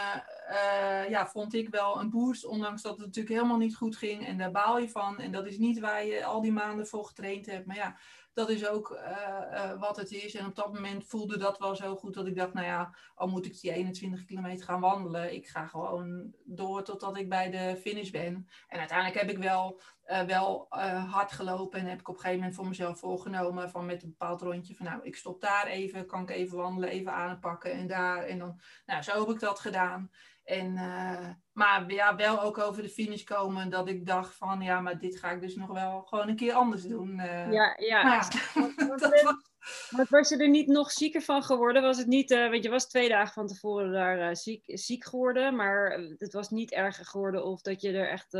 [0.50, 2.46] uh, ja, vond ik wel een boost.
[2.46, 4.28] Ondanks dat het natuurlijk helemaal niet goed ging.
[4.28, 5.20] En daar baal je van.
[5.20, 7.66] En dat is niet waar je al die maanden voor getraind hebt.
[7.66, 7.98] Maar ja,
[8.34, 10.36] dat is ook eh, eh, wat het is.
[10.36, 13.28] En op dat moment voelde dat wel zo goed dat ik dacht, nou ja, al
[13.28, 17.78] moet ik die 21 kilometer gaan wandelen, ik ga gewoon door totdat ik bij de
[17.82, 18.48] finish ben.
[18.68, 20.66] En uiteindelijk heb ik wel, uh, wel
[21.10, 24.10] hard gelopen en heb ik op een gegeven moment voor mezelf voorgenomen van met een
[24.10, 27.88] bepaald rondje van nou, ik stop daar even, kan ik even wandelen, even aanpakken en
[27.88, 28.24] daar.
[28.24, 30.12] En dan, nou, zo heb ik dat gedaan.
[30.52, 34.80] En, uh, maar ja, wel ook over de finish komen dat ik dacht van ja,
[34.80, 37.20] maar dit ga ik dus nog wel gewoon een keer anders doen.
[37.20, 38.02] Uh, ja, ja.
[38.02, 38.28] ja.
[39.90, 41.82] was, was je er niet nog zieker van geworden?
[41.82, 45.56] Was het niet, uh, want je was twee dagen van tevoren daar ziek, ziek geworden,
[45.56, 48.34] maar het was niet erger geworden of dat je er echt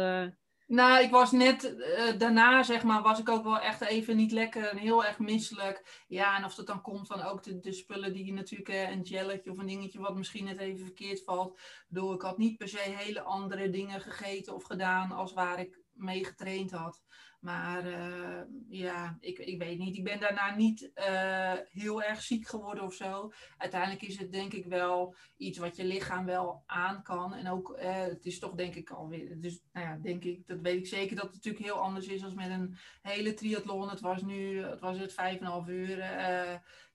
[0.72, 4.32] nou, ik was net uh, daarna, zeg maar, was ik ook wel echt even niet
[4.32, 6.04] lekker en heel erg misselijk.
[6.08, 8.90] Ja, en of dat dan komt van ook de, de spullen die je natuurlijk, uh,
[8.90, 11.60] een gelletje of een dingetje wat misschien net even verkeerd valt.
[11.88, 15.80] Door ik had niet per se hele andere dingen gegeten of gedaan als waar ik
[15.94, 17.02] mee getraind had.
[17.42, 19.98] Maar uh, ja, ik, ik weet niet.
[19.98, 23.32] Ik ben daarna niet uh, heel erg ziek geworden of zo.
[23.58, 27.34] Uiteindelijk is het denk ik wel iets wat je lichaam wel aan kan.
[27.34, 30.60] En ook, uh, het is toch denk ik alweer, dus nou ja, denk ik, dat
[30.62, 33.90] weet ik zeker dat het natuurlijk heel anders is als met een hele triathlon.
[33.90, 36.00] Het was nu, het was het vijf en half uur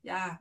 [0.07, 0.41] ja,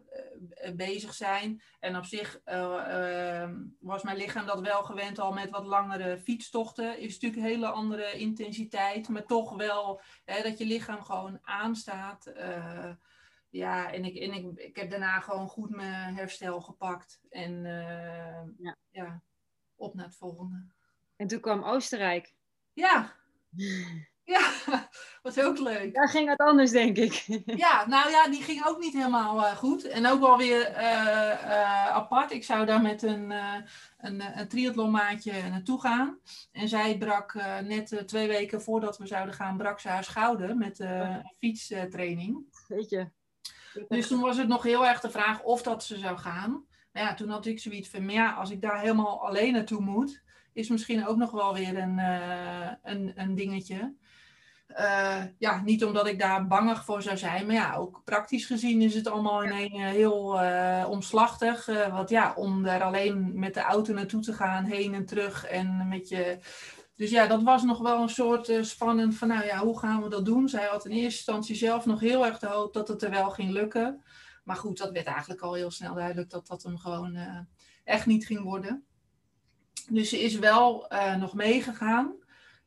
[0.65, 1.62] uh, bezig zijn.
[1.80, 3.49] En op zich uh, uh,
[3.80, 6.99] was mijn lichaam dat wel gewend al met wat langere fietstochten.
[6.99, 12.32] Is natuurlijk een hele andere intensiteit, maar toch wel hè, dat je lichaam gewoon aanstaat.
[13.49, 17.19] ja, en, ik, en ik, ik heb daarna gewoon goed mijn herstel gepakt.
[17.30, 17.63] En
[18.58, 18.78] ja.
[18.89, 19.21] ja,
[19.75, 20.65] op naar het volgende.
[21.15, 22.34] En toen kwam Oostenrijk.
[22.73, 23.13] Ja.
[25.36, 25.93] Was ook leuk.
[25.93, 27.26] Daar ging het anders, denk ik.
[27.45, 29.88] Ja, nou ja, die ging ook niet helemaal uh, goed.
[29.88, 32.32] En ook wel weer uh, uh, apart.
[32.32, 33.34] Ik zou daar met een,
[33.98, 36.19] een, een triathlonmaatje naartoe gaan.
[36.52, 40.80] En zij brak net twee weken voordat we zouden gaan, brak ze haar schouder met
[40.80, 41.17] oh.
[41.39, 42.45] fietstraining.
[42.67, 43.08] Weet je.
[43.88, 46.65] Dus toen was het nog heel erg de vraag of dat ze zou gaan.
[46.91, 50.24] Nou ja, toen had ik zoiets van, ja, als ik daar helemaal alleen naartoe moet,
[50.54, 51.98] is misschien ook nog wel weer een,
[52.84, 53.95] een, een dingetje.
[54.67, 58.82] Uh, ja, niet omdat ik daar bangig voor zou zijn, maar ja, ook praktisch gezien
[58.82, 61.65] is het allemaal in een uh, heel uh, omslachtig.
[61.65, 65.88] want ja, om daar alleen met de auto naartoe te gaan, heen en terug en
[65.88, 66.39] met je.
[66.95, 70.10] Dus ja, dat was nog wel een soort spannend van, nou ja, hoe gaan we
[70.10, 70.49] dat doen?
[70.49, 73.30] Zij had in eerste instantie zelf nog heel erg de hoop dat het er wel
[73.30, 74.04] ging lukken.
[74.43, 77.17] Maar goed, dat werd eigenlijk al heel snel duidelijk dat dat hem gewoon
[77.84, 78.86] echt niet ging worden.
[79.89, 82.15] Dus ze is wel nog meegegaan.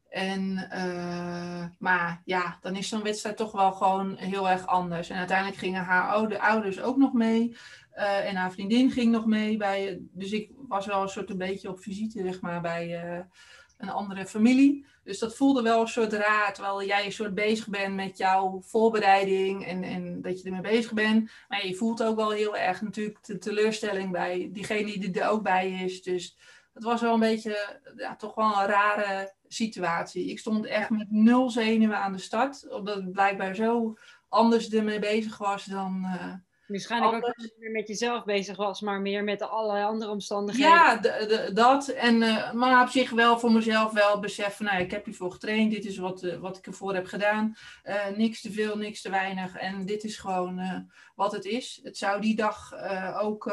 [0.09, 5.09] En, uh, maar ja, dan is zo'n wedstrijd toch wel gewoon heel erg anders.
[5.11, 7.57] En uiteindelijk gingen haar oude, ouders ook nog mee.
[7.97, 9.57] Uh, en haar vriendin ging nog mee.
[9.57, 13.21] Bij, dus ik was wel een soort een beetje op visite, zeg maar, bij uh,
[13.79, 14.87] een andere familie.
[15.05, 18.62] Dus dat voelde wel een soort raar, terwijl jij een soort bezig bent met jouw
[18.64, 21.31] voorbereiding en, en dat je ermee bezig bent.
[21.49, 25.42] Maar je voelt ook wel heel erg natuurlijk de teleurstelling bij diegene die er ook
[25.42, 26.03] bij is.
[26.03, 26.37] Dus
[26.79, 30.31] het was wel een beetje, ja, toch wel een rare situatie.
[30.31, 33.97] Ik stond echt met nul zenuwen aan de start, omdat ik blijkbaar zo
[34.29, 36.03] anders ermee bezig was dan.
[36.05, 36.35] Uh,
[36.67, 40.71] Waarschijnlijk ook niet meer met jezelf bezig was, maar meer met allerlei andere omstandigheden.
[40.71, 41.88] Ja, dat.
[41.88, 45.71] En, uh, maar op zich wel voor mezelf wel beseffen, nou, ik heb hiervoor getraind,
[45.71, 47.57] dit is wat, uh, wat ik ervoor heb gedaan.
[48.17, 49.57] niks te veel, niks te weinig.
[49.57, 51.81] En dit is gewoon wat het is.
[51.83, 52.73] Het zou die dag
[53.21, 53.53] ook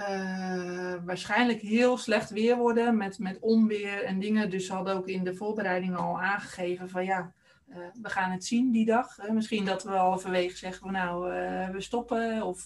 [0.00, 4.50] uh, waarschijnlijk heel slecht weer worden met, met onweer en dingen.
[4.50, 7.32] Dus ze hadden ook in de voorbereiding al aangegeven van ja,
[7.68, 9.18] uh, we gaan het zien die dag.
[9.18, 11.30] Uh, misschien dat we halverwege zeggen van nou,
[11.72, 12.42] we stoppen.
[12.42, 12.64] Of,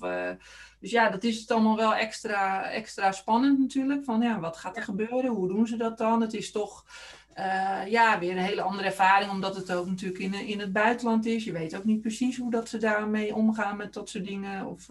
[0.81, 4.05] dus ja, dat is het allemaal wel extra, extra spannend natuurlijk.
[4.05, 5.31] Van ja, wat gaat er gebeuren?
[5.31, 6.21] Hoe doen ze dat dan?
[6.21, 6.85] Het is toch
[7.87, 11.45] ja, weer een hele andere ervaring, omdat het ook natuurlijk in, in het buitenland is.
[11.45, 14.67] Je weet ook niet precies hoe dat ze daarmee omgaan met dat soort dingen.
[14.67, 14.87] Of,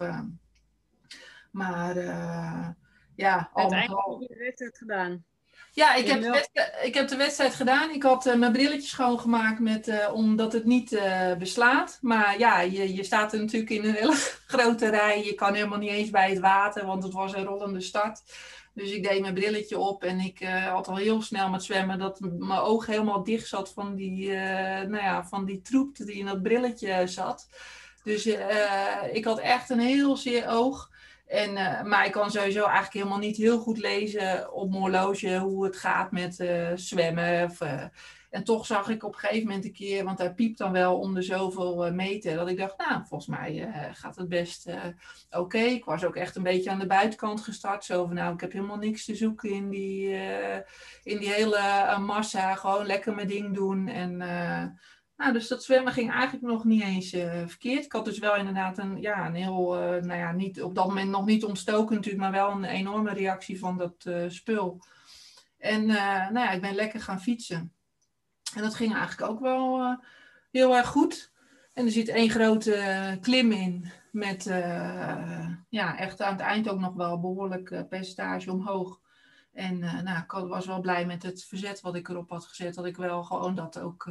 [1.54, 2.68] maar uh,
[3.14, 5.24] ja, Uiteindelijk heb je de wedstrijd gedaan.
[5.74, 6.48] Ja, ik heb, de
[6.82, 7.90] ik heb de wedstrijd gedaan.
[7.90, 11.98] Ik had uh, mijn brilletjes schoongemaakt met, uh, omdat het niet uh, beslaat.
[12.00, 14.14] Maar ja, je, je staat er natuurlijk in een hele
[14.46, 15.24] grote rij.
[15.24, 18.22] Je kan helemaal niet eens bij het water, want het was een rollende start.
[18.74, 22.20] Dus ik deed mijn brilletje op en ik had al heel snel met zwemmen dat
[22.20, 26.42] mijn oog helemaal dicht zat van die, nou ja, van die troep die in dat
[26.42, 27.48] brilletje zat.
[28.04, 28.26] Dus
[29.12, 30.90] ik had echt een heel zeer oog.
[31.26, 35.38] En, uh, maar ik kan sowieso eigenlijk helemaal niet heel goed lezen op mijn horloge
[35.38, 37.44] hoe het gaat met uh, zwemmen.
[37.44, 37.84] Of, uh,
[38.30, 40.98] en toch zag ik op een gegeven moment een keer, want hij piept dan wel
[40.98, 44.70] om de zoveel meter, dat ik dacht, nou, volgens mij gaat het best
[45.30, 45.58] oké.
[45.58, 47.84] Ik was ook echt een beetje aan de buitenkant gestart.
[47.84, 50.14] Zo van, nou, ik heb helemaal niks te zoeken in die,
[51.02, 51.58] in die hele
[51.98, 52.54] massa.
[52.54, 53.88] Gewoon lekker mijn ding doen.
[53.88, 54.22] En
[55.16, 57.10] Nou, dus dat zwemmen ging eigenlijk nog niet eens
[57.46, 57.84] verkeerd.
[57.84, 61.10] Ik had dus wel inderdaad een, ja, een heel, nou ja, niet, op dat moment
[61.10, 64.82] nog niet ontstoken natuurlijk, maar wel een enorme reactie van dat spul.
[65.58, 67.72] En nou ja, ik ben lekker gaan fietsen.
[68.54, 69.96] En dat ging eigenlijk ook wel
[70.50, 71.32] heel erg goed.
[71.72, 73.90] En er zit één grote klim in.
[74.10, 74.44] Met
[75.68, 79.00] ja, echt aan het eind ook nog wel behoorlijk percentage omhoog.
[79.52, 82.74] En nou, ik was wel blij met het verzet wat ik erop had gezet.
[82.74, 84.10] Dat ik wel gewoon dat ook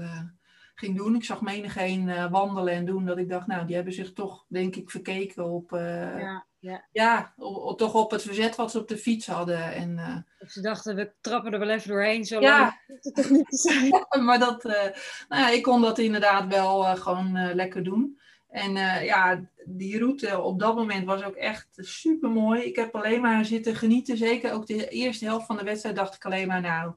[0.74, 1.16] ging doen.
[1.16, 3.06] Ik zag menigeen wandelen en doen.
[3.06, 5.72] Dat ik dacht, nou, die hebben zich toch, denk ik, verkeken op...
[5.72, 6.46] ja.
[6.64, 9.74] Ja, ja op, toch op het verzet wat ze op de fiets hadden.
[9.74, 12.80] En, of ze dachten, we trappen er wel even doorheen, zo ja.
[12.88, 13.86] het toch niet zijn.
[14.10, 14.94] ja, maar dat, nou
[15.42, 18.20] ja, ik kon dat inderdaad wel gewoon lekker doen.
[18.50, 18.72] En
[19.06, 22.62] ja, die route op dat moment was ook echt super mooi.
[22.62, 24.18] Ik heb alleen maar zitten genieten.
[24.18, 26.94] Zeker ook de eerste helft van de wedstrijd dacht ik alleen maar, nou,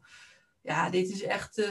[0.66, 1.66] ja, dit is echt uh,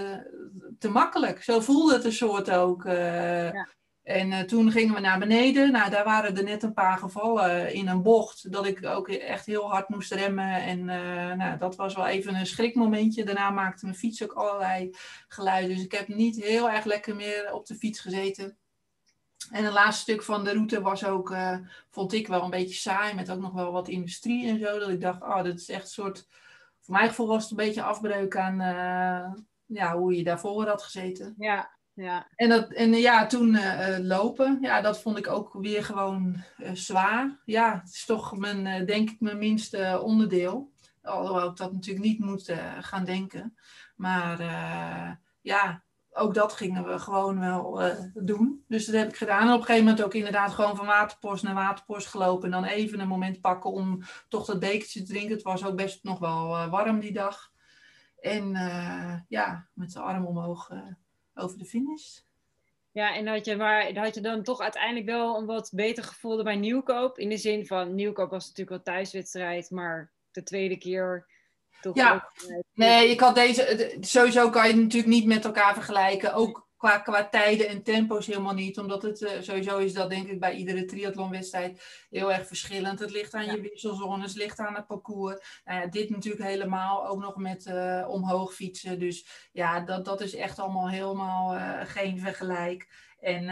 [0.79, 1.43] te makkelijk.
[1.43, 2.85] Zo voelde het een soort ook.
[2.85, 3.67] Uh, ja.
[4.03, 5.71] En toen gingen we naar beneden.
[5.71, 8.51] Nou, daar waren er net een paar gevallen in een bocht.
[8.51, 10.63] Dat ik ook echt heel hard moest remmen.
[10.63, 10.85] En
[11.37, 13.23] nou, dat was wel even een schrikmomentje.
[13.23, 14.95] Daarna maakte mijn fiets ook allerlei
[15.27, 15.75] geluiden.
[15.75, 18.57] Dus ik heb niet heel erg lekker meer op de fiets gezeten.
[19.51, 21.35] En het laatste stuk van de route was ook,
[21.89, 24.79] vond ik wel een beetje saai, met ook nog wel wat industrie en zo.
[24.79, 26.27] Dat ik dacht, oh, dat is echt een soort,
[26.85, 29.33] voor mijn gevoel was het een beetje afbreuk aan uh,
[29.65, 31.33] ja, hoe je daarvoor had gezeten.
[31.37, 32.27] Ja, ja.
[32.35, 36.43] En, dat, en ja, toen uh, lopen, ja, dat vond ik ook weer gewoon
[36.73, 37.41] zwaar.
[37.45, 40.71] Ja, het is toch mijn, denk ik, mijn minste onderdeel.
[41.01, 43.57] Alhoewel ik dat natuurlijk niet moet gaan denken.
[43.95, 44.41] Maar
[45.41, 45.83] ja,
[46.17, 48.63] ook dat gingen we gewoon wel uh, doen.
[48.67, 49.47] Dus dat heb ik gedaan.
[49.47, 52.45] En op een gegeven moment ook inderdaad gewoon van waterpost naar waterpost gelopen.
[52.45, 55.31] En dan even een moment pakken om toch dat bekertje te drinken.
[55.31, 57.51] Het was ook best nog wel uh, warm die dag.
[58.19, 60.71] En uh, ja, met de arm omhoog
[61.33, 62.19] over de finish.
[62.91, 66.43] Ja, en had je, maar, had je dan toch uiteindelijk wel een wat beter gevoel
[66.43, 67.17] bij Nieuwkoop?
[67.17, 71.25] In de zin van, Nieuwkoop was natuurlijk wel thuiswedstrijd, maar de tweede keer
[71.93, 72.31] ja,
[72.73, 73.97] nee, ik had deze.
[73.99, 76.33] Sowieso kan je het natuurlijk niet met elkaar vergelijken.
[76.33, 78.79] Ook qua, qua tijden en tempo's helemaal niet.
[78.79, 82.99] Omdat het uh, sowieso is dat, denk ik, bij iedere triathlonwedstrijd heel erg verschillend.
[82.99, 85.61] Het ligt aan je wisselzones, het ligt aan het parcours.
[85.65, 88.99] Nou ja, dit natuurlijk helemaal ook nog met uh, omhoog fietsen.
[88.99, 92.87] Dus ja, dat, dat is echt allemaal helemaal uh, geen vergelijk.
[93.25, 93.45] En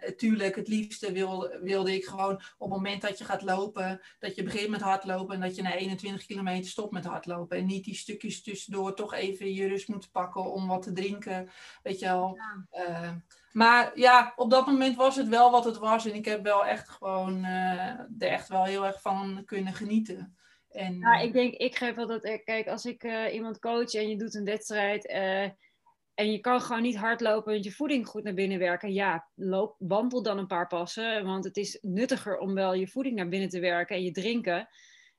[0.00, 4.00] natuurlijk, uh, het liefste wil, wilde ik gewoon op het moment dat je gaat lopen,
[4.18, 7.56] dat je begint met hardlopen en dat je na 21 kilometer stopt met hardlopen.
[7.56, 11.50] En niet die stukjes tussendoor toch even je rust moet pakken om wat te drinken.
[11.82, 12.38] Weet je wel.
[12.88, 13.10] Uh,
[13.52, 16.06] maar ja, op dat moment was het wel wat het was.
[16.06, 20.36] En ik heb wel echt gewoon uh, er echt wel heel erg van kunnen genieten.
[20.68, 24.34] En, ja, ik denk, ik geef altijd, kijk, als ik iemand coach en je doet
[24.34, 25.06] een wedstrijd
[26.18, 28.92] en je kan gewoon niet hardlopen en je voeding goed naar binnen werken.
[28.92, 31.24] Ja, loop, wandel dan een paar passen.
[31.24, 34.68] Want het is nuttiger om wel je voeding naar binnen te werken en je drinken.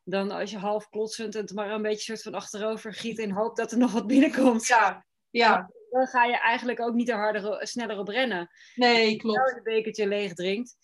[0.03, 3.57] Dan als je half klotsend het maar een beetje soort van achterover giet en hoopt
[3.57, 4.67] dat er nog wat binnenkomt.
[4.67, 5.71] Ja, ja.
[5.89, 8.49] Dan ga je eigenlijk ook niet er harder, sneller op rennen.
[8.75, 9.39] Nee, klopt.
[9.39, 10.75] Als je een bekertje leeg drinkt,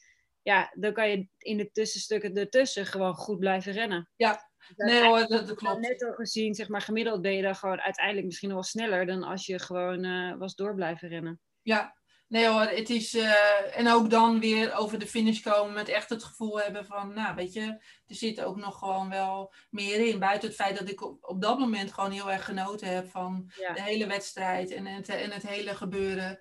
[0.41, 4.09] ja, dan kan je in de tussenstukken ertussen gewoon goed blijven rennen.
[4.15, 5.79] Ja, Nee hoor, dat, klopt.
[5.79, 9.23] Net al gezien, zeg maar, gemiddeld ben je dan gewoon uiteindelijk misschien wel sneller dan
[9.23, 11.39] als je gewoon uh, was door blijven rennen.
[11.61, 11.95] Ja,
[12.27, 13.15] nee hoor, het is.
[13.15, 17.13] Uh, en ook dan weer over de finish komen met echt het gevoel hebben van,
[17.13, 17.61] nou weet je,
[18.05, 20.19] er zit ook nog gewoon wel meer in.
[20.19, 23.43] Buiten het feit dat ik op, op dat moment gewoon heel erg genoten heb van
[23.55, 26.39] de hele wedstrijd en het, en het hele gebeuren.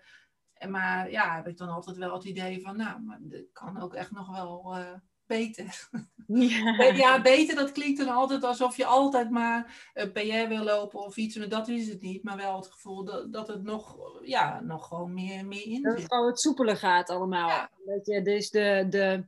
[0.54, 3.82] En maar ja, heb ik dan altijd wel het idee van, nou, maar dit kan
[3.82, 4.78] ook echt nog wel.
[4.78, 4.92] Uh,
[5.38, 5.88] beter.
[6.26, 6.92] Ja.
[7.04, 7.22] ja.
[7.22, 11.36] beter, dat klinkt dan altijd alsof je altijd maar een PR wil lopen of iets.
[11.36, 12.22] Maar dat is het niet.
[12.22, 15.96] Maar wel het gevoel dat, dat het nog, ja, nog gewoon meer, meer in Dat
[15.98, 17.68] het gewoon het soepeler gaat allemaal.
[17.84, 19.24] Dat je dus de, de,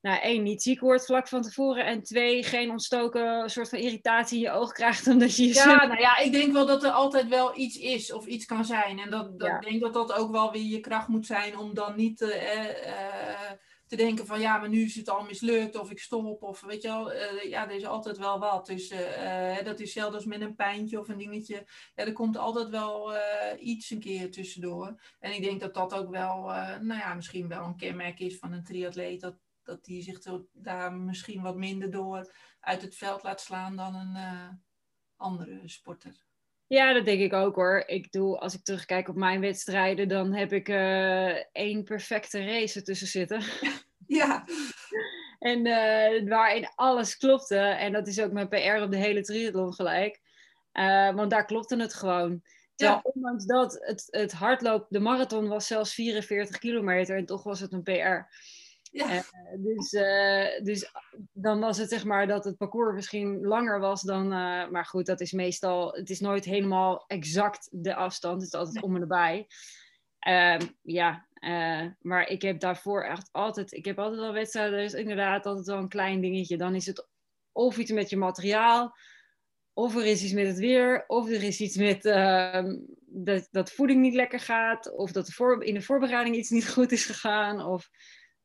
[0.00, 1.86] nou, één, niet ziek wordt vlak van tevoren.
[1.86, 5.06] En twee, geen ontstoken soort van irritatie in je oog krijgt.
[5.06, 8.26] Omdat je ja, nou ja, ik denk wel dat er altijd wel iets is of
[8.26, 8.98] iets kan zijn.
[8.98, 11.74] En dat, dat, ik denk dat dat ook wel weer je kracht moet zijn om
[11.74, 12.20] dan niet...
[12.20, 12.28] Uh,
[12.64, 13.50] uh,
[13.88, 16.82] te denken van ja, maar nu is het al mislukt of ik stop of weet
[16.82, 18.66] je wel, uh, ja, er is altijd wel wat.
[18.66, 21.66] Dus uh, dat is zelfs met een pijntje of een dingetje.
[21.94, 23.12] Ja, er komt altijd wel
[23.58, 25.00] iets een keer tussendoor.
[25.18, 26.42] En ik denk dat dat ook wel,
[26.80, 29.20] nou ja, misschien wel een kenmerk is van een triatleet.
[29.20, 30.18] Dat, dat die zich
[30.52, 34.16] daar misschien wat minder door uit het veld laat slaan dan een
[35.16, 36.27] andere sporter.
[36.68, 37.82] Ja, dat denk ik ook hoor.
[37.86, 42.78] Ik doe, als ik terugkijk op mijn wedstrijden, dan heb ik uh, één perfecte race
[42.78, 43.42] ertussen zitten.
[44.06, 44.44] Ja.
[45.38, 47.58] en uh, waarin alles klopte.
[47.58, 50.20] En dat is ook mijn PR op de hele triathlon gelijk.
[50.72, 52.42] Uh, want daar klopte het gewoon.
[52.74, 57.60] Terwijl ondanks dat het, het hardloop, de marathon was zelfs 44 kilometer en toch was
[57.60, 58.34] het een PR.
[58.90, 59.14] Ja.
[59.14, 59.22] Uh,
[59.58, 60.92] dus, uh, dus
[61.32, 64.24] dan was het zeg maar dat het parcours misschien langer was dan.
[64.24, 65.92] Uh, maar goed, dat is meestal.
[65.92, 68.42] Het is nooit helemaal exact de afstand.
[68.42, 69.46] Het is altijd om en erbij.
[70.18, 71.26] Ehm, ja,
[72.00, 73.72] maar ik heb daarvoor echt altijd.
[73.72, 74.78] Ik heb altijd al wedstrijden.
[74.78, 76.56] Dus inderdaad altijd wel een klein dingetje.
[76.56, 77.08] Dan is het
[77.52, 78.96] of iets met je materiaal.
[79.72, 81.04] Of er is iets met het weer.
[81.06, 84.92] Of er is iets met ehm, dat, dat voeding niet lekker gaat.
[84.92, 87.62] Of dat de voor, in de voorbereiding iets niet goed is gegaan.
[87.64, 87.90] Of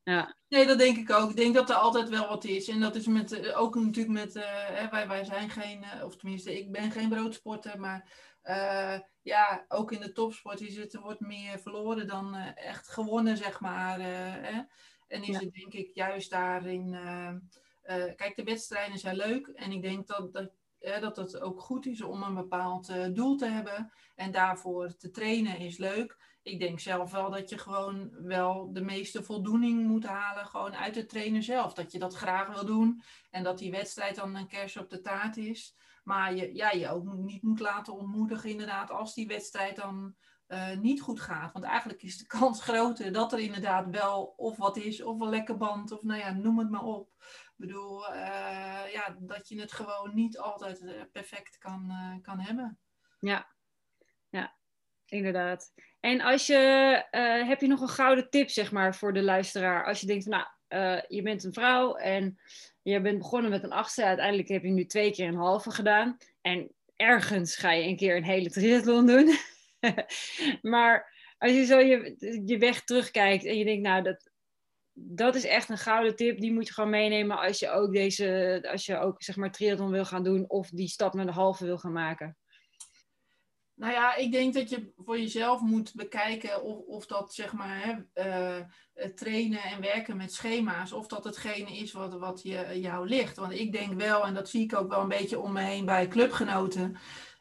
[0.04, 0.36] ja.
[0.48, 1.30] Nee, dat denk ik ook.
[1.30, 2.68] Ik denk dat er altijd wel wat is.
[2.68, 6.16] En dat is met, eh, ook natuurlijk met, uh, wij, wij zijn geen, uh, of
[6.16, 8.12] tenminste, ik ben geen broodsporter, maar
[8.44, 13.36] uh, ja, ook in de topsport is het, er wordt meer verloren dan echt gewonnen,
[13.36, 14.00] zeg maar.
[14.00, 14.62] Hè?
[15.08, 15.38] En is ja.
[15.38, 16.98] het denk ik juist daarin,
[18.16, 20.50] kijk, de wedstrijden zijn leuk en ik denk dat, dat,
[21.00, 25.58] dat het ook goed is om een bepaald doel te hebben en daarvoor te trainen
[25.58, 30.46] is leuk ik denk zelf wel dat je gewoon wel de meeste voldoening moet halen,
[30.46, 31.74] gewoon uit de trainer zelf.
[31.74, 35.00] Dat je dat graag wil doen en dat die wedstrijd dan een kers op de
[35.00, 35.76] taart is.
[36.02, 40.14] Maar je, ja, je ook niet moet laten ontmoedigen, inderdaad, als die wedstrijd dan
[40.48, 41.52] uh, niet goed gaat.
[41.52, 45.28] Want eigenlijk is de kans groter dat er inderdaad wel of wat is, of een
[45.28, 47.14] lekke band, of nou ja, noem het maar op.
[47.18, 52.78] Ik bedoel, uh, ja, dat je het gewoon niet altijd uh, perfect kan, kan hebben.
[53.20, 53.46] Ja,
[54.28, 54.56] ja,
[55.06, 55.72] inderdaad.
[56.00, 59.84] En als je, uh, heb je nog een gouden tip, zeg maar, voor de luisteraar?
[59.84, 62.38] Als je denkt, nou, uh, je bent een vrouw en
[62.82, 64.04] je bent begonnen met een achtste.
[64.04, 66.16] Uiteindelijk heb je nu twee keer een halve gedaan.
[66.40, 69.36] En ergens ga je een keer een hele triathlon doen.
[70.72, 74.30] maar als je zo je, je weg terugkijkt en je denkt, nou, dat,
[74.92, 76.40] dat is echt een gouden tip.
[76.40, 79.90] Die moet je gewoon meenemen als je ook deze, als je ook zeg maar triathlon
[79.90, 82.36] wil gaan doen of die stap naar de halve wil gaan maken.
[83.76, 87.80] Nou ja, ik denk dat je voor jezelf moet bekijken of, of dat zeg maar
[87.82, 88.64] hè, uh,
[89.14, 93.36] trainen en werken met schema's, of dat hetgene is wat, wat je, jou ligt.
[93.36, 95.84] Want ik denk wel, en dat zie ik ook wel een beetje om me heen
[95.84, 96.96] bij clubgenoten,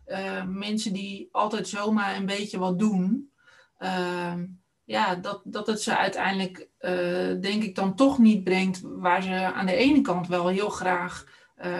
[0.07, 3.31] uh, mensen die altijd zomaar een beetje wat doen,
[3.79, 4.33] uh,
[4.85, 6.69] ja, dat, dat het ze uiteindelijk,
[7.41, 11.25] denk ik, dan toch niet brengt waar ze aan de ene kant wel heel graag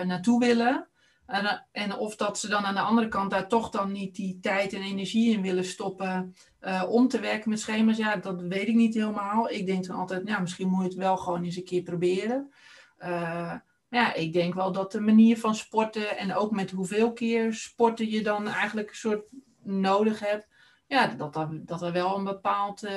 [0.04, 0.88] naartoe willen.
[1.26, 4.38] En, en, of dat ze dan aan de andere kant daar toch dan niet die
[4.40, 8.68] tijd en energie in willen stoppen uh, om te werken met schema's, ja, dat weet
[8.68, 9.50] ik niet helemaal.
[9.50, 12.52] Ik denk dan altijd, ja, misschien moet je het wel gewoon eens een keer proberen.
[12.98, 13.54] Uh,
[13.88, 18.10] ja, ik denk wel dat de manier van sporten en ook met hoeveel keer sporten
[18.10, 19.24] je dan eigenlijk een soort
[19.62, 20.48] nodig hebt,
[20.86, 22.88] ja, dat, er, dat er wel een bepaald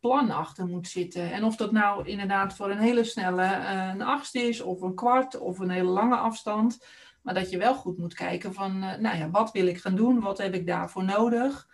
[0.00, 1.32] plan achter moet zitten.
[1.32, 3.44] En of dat nou inderdaad voor een hele snelle
[3.92, 6.78] een achtste is, of een kwart, of een hele lange afstand.
[7.26, 9.94] Maar dat je wel goed moet kijken van, uh, nou ja, wat wil ik gaan
[9.94, 10.20] doen?
[10.20, 11.68] Wat heb ik daarvoor nodig?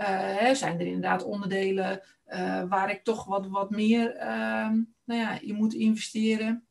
[0.00, 0.02] Uh,
[0.36, 5.40] hè, zijn er inderdaad onderdelen uh, waar ik toch wat, wat meer ehm, nou ja,
[5.40, 6.66] in moet investeren?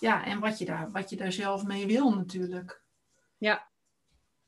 [0.00, 2.84] ja, en wat je, daar, wat je daar zelf mee wil natuurlijk.
[3.36, 3.70] Ja.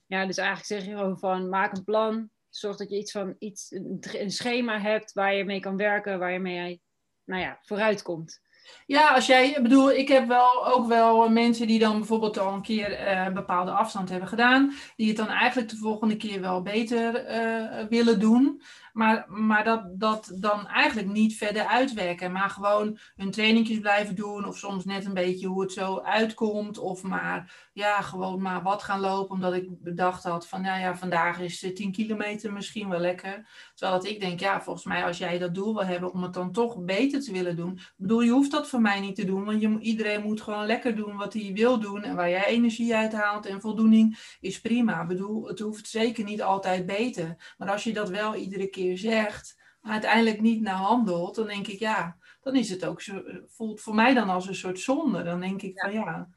[0.07, 2.31] ja, dus eigenlijk zeg je gewoon van maak een plan.
[2.49, 3.71] Zorg dat je iets van iets,
[4.03, 6.83] een schema hebt waar je mee kan werken, waar je mee
[7.25, 8.41] nou ja, vooruit komt.
[8.87, 12.53] Ja, als jij, ik bedoel, ik heb wel ook wel mensen die dan bijvoorbeeld al
[12.53, 16.63] een keer een bepaalde afstand hebben gedaan, die het dan eigenlijk de volgende keer wel
[16.63, 18.63] beter uh, willen doen.
[18.95, 22.33] Maar, maar dat, dat dan eigenlijk niet verder uitwerken.
[22.33, 24.47] Maar gewoon hun trainingjes blijven doen.
[24.47, 26.79] Of soms net een beetje hoe het zo uitkomt.
[26.79, 29.35] Of maar, ja, gewoon maar wat gaan lopen.
[29.35, 33.49] Omdat ik bedacht had van, nou ja, vandaag is 10 kilometer misschien wel lekker.
[33.75, 36.35] Terwijl dat ik denk, ja, volgens mij als jij dat doel wil hebben om het
[36.35, 37.73] dan toch beter te willen doen.
[37.73, 39.45] Ik bedoel, je hoeft dat voor mij niet te doen.
[39.45, 42.03] Want je, iedereen moet gewoon lekker doen wat hij wil doen.
[42.03, 45.01] En waar jij energie uit haalt en voldoening is prima.
[45.01, 47.55] Ik bedoel, het hoeft zeker niet altijd beter.
[47.59, 51.67] Maar als je dat wel iedere keer zegt, maar uiteindelijk niet naar handelt, dan denk
[51.67, 55.23] ik ja, dan is het ook zo, voelt voor mij dan als een soort zonde.
[55.23, 56.29] Dan denk ik van ja.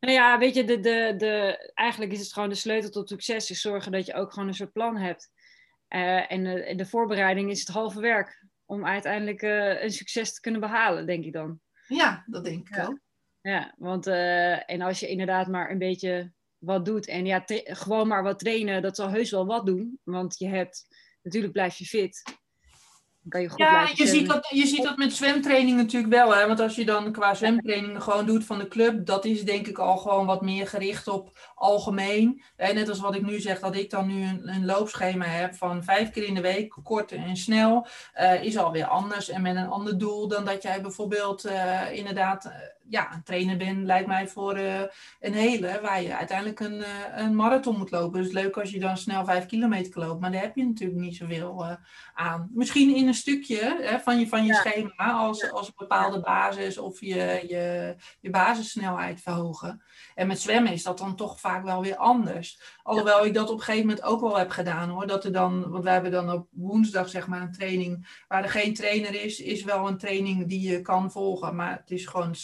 [0.00, 3.50] Nou ja, weet je, de, de, de, eigenlijk is het gewoon de sleutel tot succes,
[3.50, 5.30] is zorgen dat je ook gewoon een soort plan hebt.
[5.88, 10.40] Uh, en de, de, voorbereiding is het halve werk om uiteindelijk uh, een succes te
[10.40, 11.60] kunnen behalen, denk ik dan.
[11.86, 12.86] Ja, dat denk ik ja.
[12.86, 12.98] ook.
[13.40, 18.08] Ja, want uh, en als je inderdaad maar een beetje wat doet en ja, gewoon
[18.08, 19.98] maar wat trainen, dat zal heus wel wat doen.
[20.02, 20.86] Want je hebt
[21.22, 22.22] natuurlijk blijf je fit.
[23.22, 26.34] Dan kan je goed ja, je ziet, dat, je ziet dat met zwemtraining natuurlijk wel.
[26.34, 26.46] Hè?
[26.46, 29.78] Want als je dan qua zwemtraining gewoon doet van de club, dat is denk ik
[29.78, 32.42] al gewoon wat meer gericht op algemeen.
[32.56, 35.54] En net als wat ik nu zeg, dat ik dan nu een, een loopschema heb
[35.54, 37.86] van vijf keer in de week, kort en snel,
[38.20, 42.52] uh, is alweer anders en met een ander doel dan dat jij bijvoorbeeld uh, inderdaad
[42.90, 44.80] ja, een trainer ben, lijkt mij voor uh,
[45.20, 48.22] een hele, waar je uiteindelijk een, uh, een marathon moet lopen.
[48.22, 51.16] Dus leuk als je dan snel vijf kilometer loopt, maar daar heb je natuurlijk niet
[51.16, 51.72] zoveel uh,
[52.14, 52.50] aan.
[52.54, 54.60] Misschien in een stukje hè, van je, van je ja.
[54.60, 59.82] schema, als, als een bepaalde basis of je, je, je basissnelheid verhogen.
[60.14, 62.60] En met zwemmen is dat dan toch vaak wel weer anders.
[62.82, 65.06] Alhoewel ik dat op een gegeven moment ook wel heb gedaan hoor.
[65.06, 68.50] Dat er dan, want we hebben dan op woensdag zeg maar een training waar er
[68.50, 71.56] geen trainer is, is wel een training die je kan volgen.
[71.56, 72.34] Maar het is gewoon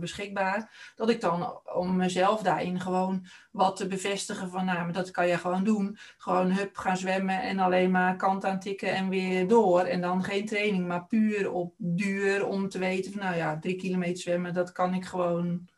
[0.00, 0.92] beschikbaar.
[0.96, 5.26] Dat ik dan om mezelf daarin gewoon wat te bevestigen van nou, maar dat kan
[5.26, 5.98] je gewoon doen.
[6.16, 9.80] Gewoon hup gaan zwemmen en alleen maar kant aan tikken en weer door.
[9.80, 13.76] En dan geen training, maar puur op duur om te weten van nou ja, drie
[13.76, 15.68] kilometer zwemmen, dat kan ik gewoon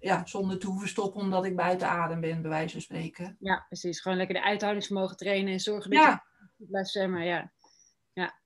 [0.00, 3.36] ja, zonder te hoeven stoppen omdat ik buiten adem ben, bij wijze van spreken.
[3.40, 4.00] Ja, precies.
[4.00, 6.24] Gewoon lekker de uithoudingsvermogen trainen en zorgen dat ja.
[6.56, 7.24] je blijft zwemmen.
[7.24, 7.52] Ja.
[8.12, 8.38] ja.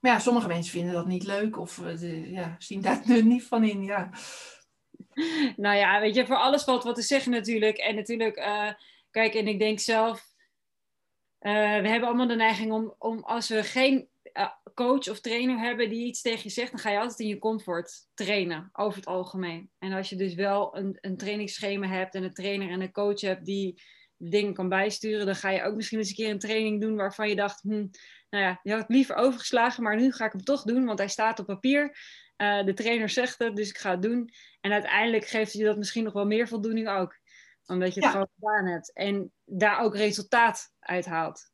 [0.00, 3.44] Maar ja, sommige mensen vinden dat niet leuk of uh, ja, zien daar er niet
[3.44, 3.82] van in.
[3.84, 4.10] Ja.
[5.56, 7.76] Nou ja, weet je, voor alles valt wat te zeggen natuurlijk.
[7.76, 8.72] En natuurlijk, uh,
[9.10, 10.18] kijk, en ik denk zelf,
[11.40, 14.08] uh, we hebben allemaal de neiging om, om als we geen
[14.74, 17.38] coach of trainer hebben die iets tegen je zegt, dan ga je altijd in je
[17.38, 19.70] comfort trainen, over het algemeen.
[19.78, 23.20] En als je dus wel een, een trainingsschema hebt en een trainer en een coach
[23.20, 23.82] hebt die
[24.16, 27.28] dingen kan bijsturen, dan ga je ook misschien eens een keer een training doen waarvan
[27.28, 27.86] je dacht, hm,
[28.30, 30.98] nou ja, je had het liever overgeslagen, maar nu ga ik hem toch doen, want
[30.98, 31.96] hij staat op papier.
[32.36, 34.30] Uh, de trainer zegt het, dus ik ga het doen.
[34.60, 37.18] En uiteindelijk geeft je dat misschien nog wel meer voldoening ook.
[37.66, 38.10] Omdat je het ja.
[38.10, 38.92] gewoon gedaan hebt.
[38.92, 41.50] En daar ook resultaat uit haalt.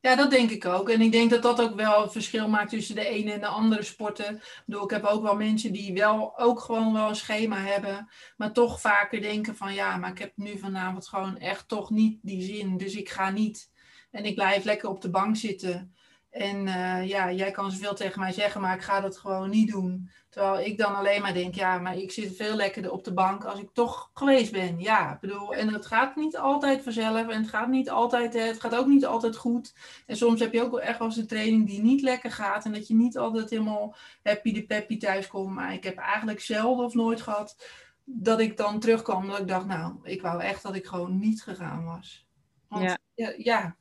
[0.00, 0.88] Ja, dat denk ik ook.
[0.88, 3.46] En ik denk dat dat ook wel een verschil maakt tussen de ene en de
[3.46, 4.34] andere sporten.
[4.34, 8.08] Ik, bedoel, ik heb ook wel mensen die wel ook gewoon wel een schema hebben,
[8.36, 12.18] maar toch vaker denken van ja, maar ik heb nu vanavond gewoon echt toch niet
[12.22, 13.70] die zin, dus ik ga niet.
[14.10, 15.94] En ik blijf lekker op de bank zitten.
[16.30, 19.70] En uh, ja, jij kan zoveel tegen mij zeggen, maar ik ga dat gewoon niet
[19.70, 20.10] doen.
[20.28, 23.44] Terwijl ik dan alleen maar denk, ja, maar ik zit veel lekkerder op de bank
[23.44, 24.78] als ik toch geweest ben.
[24.78, 28.60] Ja, ik bedoel, en het gaat niet altijd vanzelf en het gaat niet altijd, het
[28.60, 29.74] gaat ook niet altijd goed.
[30.06, 32.64] En soms heb je ook wel echt wel eens een training die niet lekker gaat
[32.64, 35.54] en dat je niet altijd helemaal happy de peppy thuis komt.
[35.54, 37.56] Maar ik heb eigenlijk zelden of nooit gehad
[38.04, 41.42] dat ik dan terugkwam dat ik dacht, nou, ik wou echt dat ik gewoon niet
[41.42, 42.26] gegaan was.
[42.68, 42.98] Want, ja.
[43.14, 43.76] ja, ja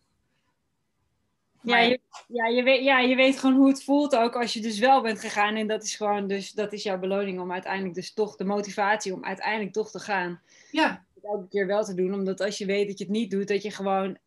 [1.70, 4.61] ja, je, ja, je weet, ja, je weet gewoon hoe het voelt ook als je
[4.61, 5.55] dus wel bent gegaan.
[5.55, 9.13] En dat is gewoon, dus dat is jouw beloning om uiteindelijk dus toch de motivatie
[9.13, 10.41] om uiteindelijk toch te gaan.
[10.72, 11.05] Ja.
[11.24, 13.61] Elke keer wel te doen, omdat als je weet dat je het niet doet, dat
[13.61, 14.18] je gewoon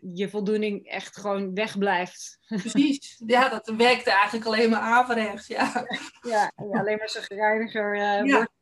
[0.00, 2.38] je voldoening echt gewoon wegblijft.
[2.46, 5.86] Precies, ja, dat werkt eigenlijk alleen maar averechts, ja.
[6.20, 8.36] Ja, ja alleen maar zo'n reiniger uh, ja.
[8.36, 8.52] wordt.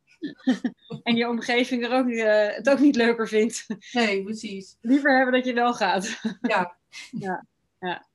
[1.02, 3.66] en je omgeving er ook, uh, het ook niet leuker vindt.
[3.92, 4.76] Nee, precies.
[4.80, 6.20] Liever hebben dat je wel gaat.
[6.40, 6.76] Ja.
[7.10, 7.46] ja.
[7.80, 8.06] ja.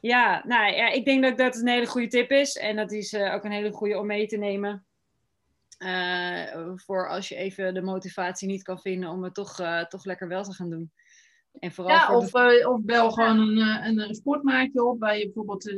[0.00, 2.56] Ja, nou ja, ik denk dat dat een hele goede tip is.
[2.56, 4.84] En dat is uh, ook een hele goede om mee te nemen.
[5.78, 10.04] Uh, voor als je even de motivatie niet kan vinden om het toch, uh, toch
[10.04, 10.92] lekker wel te gaan doen.
[11.58, 12.68] En vooral ja, of, de...
[12.70, 15.72] of bel gewoon een, een, een sportmaatje op waar je bijvoorbeeld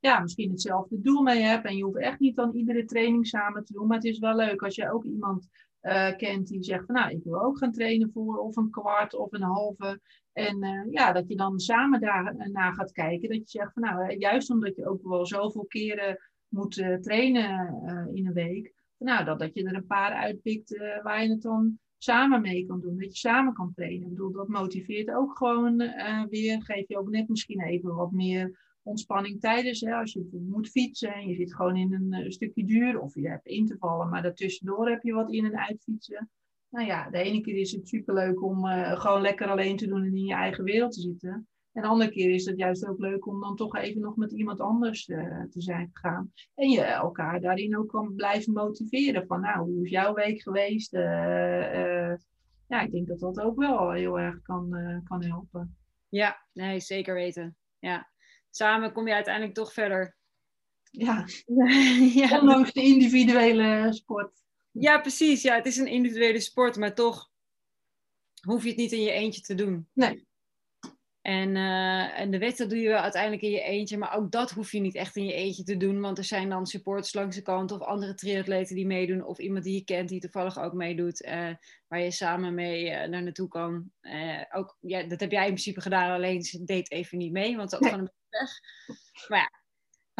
[0.00, 1.64] ja, misschien hetzelfde doel mee hebt.
[1.64, 3.86] En je hoeft echt niet dan iedere training samen te doen.
[3.86, 5.48] Maar het is wel leuk als je ook iemand
[5.82, 9.14] uh, kent die zegt van nou, ik wil ook gaan trainen voor of een kwart
[9.14, 10.00] of een halve.
[10.32, 13.28] En uh, ja, dat je dan samen daarna gaat kijken.
[13.28, 16.18] Dat je zegt van nou, juist omdat je ook wel zoveel keren
[16.48, 17.74] moet trainen
[18.14, 18.72] in een week.
[18.98, 22.80] Nou, dat, dat je er een paar uitpikt waar je het dan samen mee kan
[22.80, 22.98] doen.
[22.98, 24.02] Dat je samen kan trainen.
[24.02, 25.76] Ik bedoel, dat motiveert ook gewoon
[26.28, 26.62] weer.
[26.62, 29.80] Geef je ook net misschien even wat meer ontspanning tijdens.
[29.80, 33.28] Hè, als je moet fietsen en je zit gewoon in een, stukje duur of je
[33.28, 36.30] hebt in te vallen, maar daartussendoor heb je wat in- en uitfietsen.
[36.70, 40.04] Nou ja, de ene keer is het superleuk om uh, gewoon lekker alleen te doen
[40.04, 41.48] en in je eigen wereld te zitten.
[41.72, 44.32] En de andere keer is het juist ook leuk om dan toch even nog met
[44.32, 46.32] iemand anders uh, te zijn gegaan.
[46.54, 49.26] En je elkaar daarin ook kan blijven motiveren.
[49.26, 50.94] Van nou, hoe is jouw week geweest?
[50.94, 52.14] Uh,
[52.66, 54.70] ja, ik denk dat dat ook wel heel erg kan,
[55.04, 55.76] kan helpen.
[56.08, 57.56] Ja, nee, zeker weten.
[57.78, 58.10] Ja
[58.50, 60.16] samen kom je uiteindelijk toch verder.
[60.90, 61.24] Ja,
[62.20, 62.40] ja.
[62.40, 64.39] ondanks de individuele sport.
[64.70, 65.42] Ja, precies.
[65.42, 67.30] Ja, het is een individuele sport, maar toch
[68.40, 69.88] hoef je het niet in je eentje te doen.
[69.92, 70.28] Nee.
[71.20, 74.50] En, uh, en de wedstrijd doe je wel uiteindelijk in je eentje, maar ook dat
[74.50, 77.36] hoef je niet echt in je eentje te doen, want er zijn dan supporters langs
[77.36, 80.72] de kant of andere triatleten die meedoen of iemand die je kent die toevallig ook
[80.72, 81.54] meedoet, uh,
[81.88, 83.90] waar je samen mee uh, naar naartoe kan.
[84.50, 87.70] ook, ja, dat heb jij in principe gedaan, alleen ze deed even niet mee, want
[87.70, 88.50] ze had gewoon een weg.
[89.28, 89.59] Maar ja,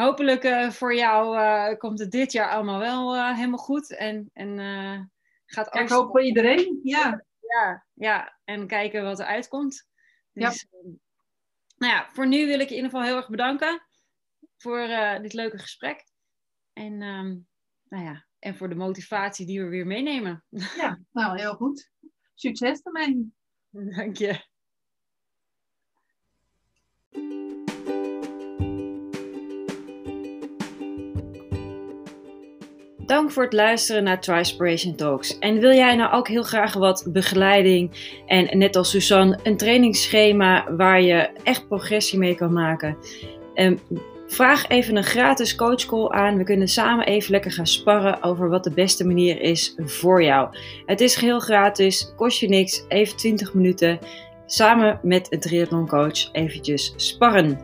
[0.01, 3.95] hopelijk uh, voor jou uh, komt het dit jaar allemaal wel uh, helemaal goed.
[3.95, 4.57] En, en
[5.45, 5.91] gaat alles...
[5.91, 7.25] Ik hoop voor iedereen, ja.
[7.39, 9.87] Ja, ja, en kijken wat er uitkomt.
[10.33, 10.79] Dus, ja.
[11.77, 13.81] nou ja, voor nu wil ik je in ieder geval heel erg bedanken
[14.57, 14.87] voor
[15.21, 16.03] dit leuke gesprek.
[16.73, 17.47] En um,
[17.83, 20.43] nou ja, en voor de motivatie die we weer meenemen.
[20.75, 21.91] Ja, nou heel goed.
[22.33, 23.33] Succes ermee.
[23.95, 24.49] Dank je.
[33.11, 35.39] Dank voor het luisteren naar Trispiration Talks.
[35.39, 37.91] En wil jij nou ook heel graag wat begeleiding
[38.25, 42.97] en net als Suzanne een trainingsschema waar je echt progressie mee kan maken?
[43.55, 43.79] Um,
[44.27, 46.37] vraag even een gratis coachcall aan.
[46.37, 50.57] We kunnen samen even lekker gaan sparren over wat de beste manier is voor jou.
[50.85, 53.99] Het is geheel gratis, kost je niks, even 20 minuten.
[54.45, 57.59] Samen met een triathlon coach eventjes sparren.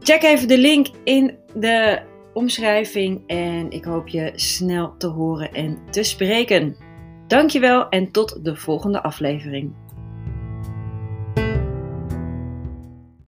[0.00, 2.00] Check even de link in de
[2.38, 6.76] omschrijving en ik hoop je snel te horen en te spreken.
[7.26, 9.72] Dankjewel en tot de volgende aflevering.